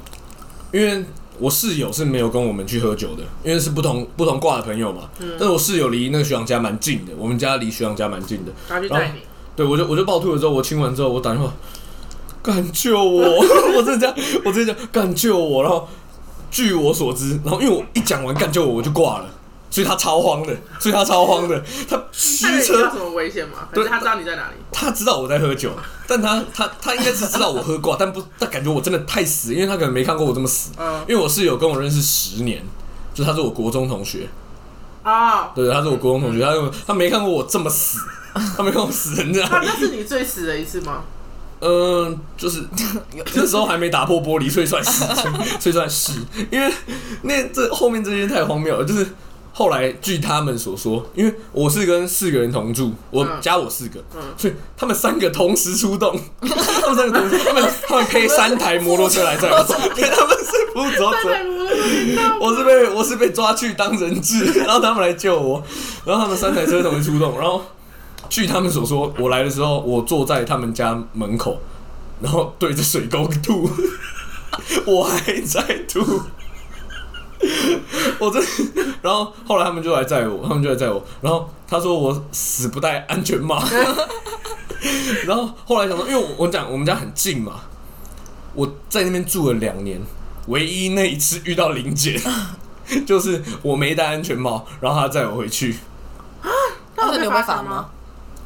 [0.72, 1.04] 因为
[1.38, 5.09] 我室友是没有跟我们去喝酒的，因为是不同不同挂的朋友嘛。
[5.20, 8.52] 嗯但是我室友离那个学长家蛮近的，我们家离学长家蛮近的。
[8.68, 9.20] 他去带你。
[9.54, 11.52] 对，我就我就暴吐了之后，我亲完之后，我打电话，
[12.42, 13.22] 敢救我！
[13.76, 15.62] 我真的这样，我直接讲干救我。
[15.62, 15.88] 然后
[16.50, 19.26] 据我所知，然后因为我一讲完敢救我，我就挂了，
[19.70, 23.68] 所以他超慌的，所以他超慌的，他他驱有车什么危险吗？
[23.68, 24.54] 还对是他知道你在哪里？
[24.72, 25.70] 他知道我在喝酒，
[26.06, 30.70] 但他他他应该是知道我喝挂，但不，他感觉我真的太死，因为他可能没看过我这么死。
[30.78, 32.64] 嗯因为我室友跟我认识十年，
[33.12, 34.28] 就他是我国中同学，
[35.02, 37.98] 啊，对，他是我国中同学，他他没看过我这么死，
[38.56, 39.48] 他没看过我死成这样。
[39.52, 41.02] 那那是你最死的一次吗？
[41.60, 42.64] 嗯，就是
[43.34, 45.04] 那时候还没打破玻璃，所以算是，
[45.60, 46.12] 所以算是，
[46.50, 46.72] 因为
[47.22, 49.06] 那这后面这些太荒谬了，就是。
[49.53, 53.38] 后来据他们所说，因为我是跟四个人同住，我嗯。
[53.40, 54.20] 加我四个，嗯。
[54.36, 65.62] 所以他们三个同时出动， 他们三个同时，他们他们开三台摩托车来载我，对，他们是副左者，我是被我是被抓去当人质， 然后他们来救我，
[66.05, 67.62] 然后他们三台车同时出动，然后
[68.28, 71.59] 据他们所说，我来的时候我坐在他们家门口，
[72.20, 73.68] 然后对着水沟吐，
[74.86, 76.22] 我还在吐。
[78.18, 78.40] 我这，
[79.03, 83.62] 然后后来他们就来载我，他们就来载我，然后他说我死不戴安全帽，
[85.26, 87.61] 然后后来想说，因为我我讲我们家很近嘛，
[88.55, 90.01] 我在那边住了两年，
[90.49, 92.20] 唯一那一次遇到林姐，
[93.07, 95.76] 就是我没戴安全帽，然后他载我回去，
[96.96, 97.90] 那你有被罚罚吗？？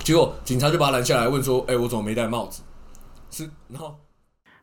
[0.05, 2.61] 结果警察就把他拦下来问说：“哎、我怎么没戴帽子？”
[3.30, 3.96] 是，然后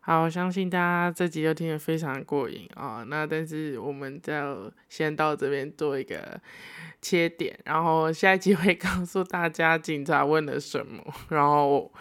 [0.10, 6.41] 好，相信大家这集就听得非常过瘾啊、那但是我们就先到这边做一个
[6.99, 10.99] 切点，然后下一集会 告诉大家警察问了什么，
[11.30, 11.93] 然后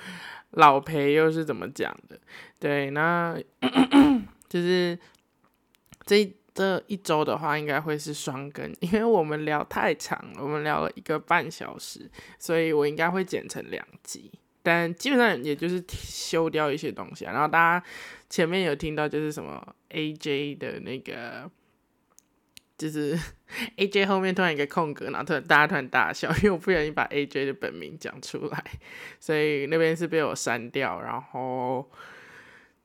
[0.53, 2.19] 老裴又是怎么讲的。
[2.59, 3.39] 对，那
[4.49, 4.99] 就是
[6.07, 14.33] 这这一周的话，应该会是双更，因为我们聊太长了，我们聊了一个半小时，所以我应该会剪成两集。
[14.63, 17.33] 但基本上也就是 修掉一些东西啊。
[17.33, 17.87] 然后大家
[18.29, 21.51] 前面有听到就是什么 AJ 的那个，
[22.77, 23.19] 就是
[23.79, 28.65] AJ 后面突然一个空格，然后突然大家突然大笑，因为我不小心把 AJ 的本名讲出来，
[29.19, 31.01] 所以那边是被我删掉。
[31.01, 31.91] 然后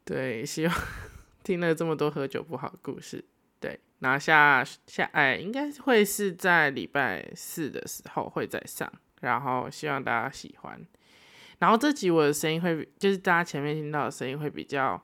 [0.06, 0.76] 对，希望
[1.44, 3.24] 听了这么多喝酒不好的故事，
[3.60, 10.80] 对，拿下下哎，应该会是在礼拜四的时候会再上，然后希望大家喜欢。
[11.64, 15.02] 然后这集我的声音会，就是大家前面听到的声音会比较，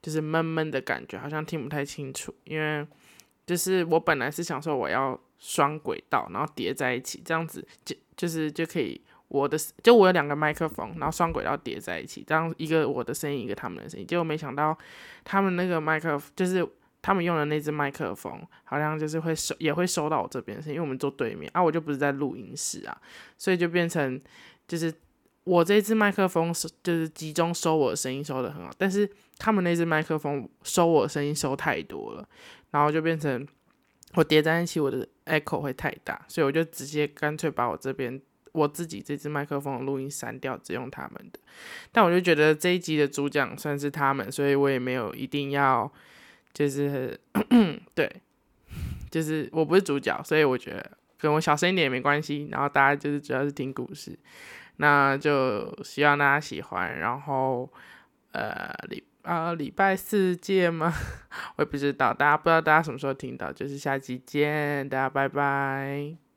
[0.00, 2.86] 就是闷闷的感觉，好像听不太清楚，因为
[3.44, 14.06] 就是我本来是想说我要双轨道，然后叠在一起，这样子就就是就可以我的就我有两个麦克风，然后双轨道叠在一起，这样一个我的声音，一个他们的声音。
[14.06, 14.78] 结果没想到
[15.24, 16.64] 他们那个麦克就是
[17.02, 22.96] 他们用的那只麦克风，好像就是会收也会收到我这边声，因为我们坐对面啊，我就不是在录音室啊，
[23.36, 24.20] 所以就变成
[24.68, 24.94] 就是
[25.48, 32.28] 我这支麦克风是就是集中收我的声音收的很好，但是他们那只麦克风收我的声音收太多了，
[32.70, 33.46] 然后就变成
[34.14, 38.20] 我叠在一起，我的 echo 会太大，所以我就直接干脆把我这边
[38.52, 41.38] 我自己这支麦克风的录音删掉，只用他们的。
[41.92, 45.90] 但我就觉得这一集的主讲算是他们，所以我也没有一定要
[46.52, 47.18] 就是
[47.94, 48.10] 对，
[49.10, 52.48] 就是我不是主角，所以我觉得跟我小声一点也没关系。
[52.50, 54.18] 然后大家就是主要是听故事，
[54.78, 56.98] 那就希望大家喜欢。
[56.98, 57.70] 然后
[58.32, 60.92] 呃礼啊礼拜四见吗？
[61.56, 66.27] 我也不知道，大家不知道大家什么时候听到，就是下期见，大家拜拜。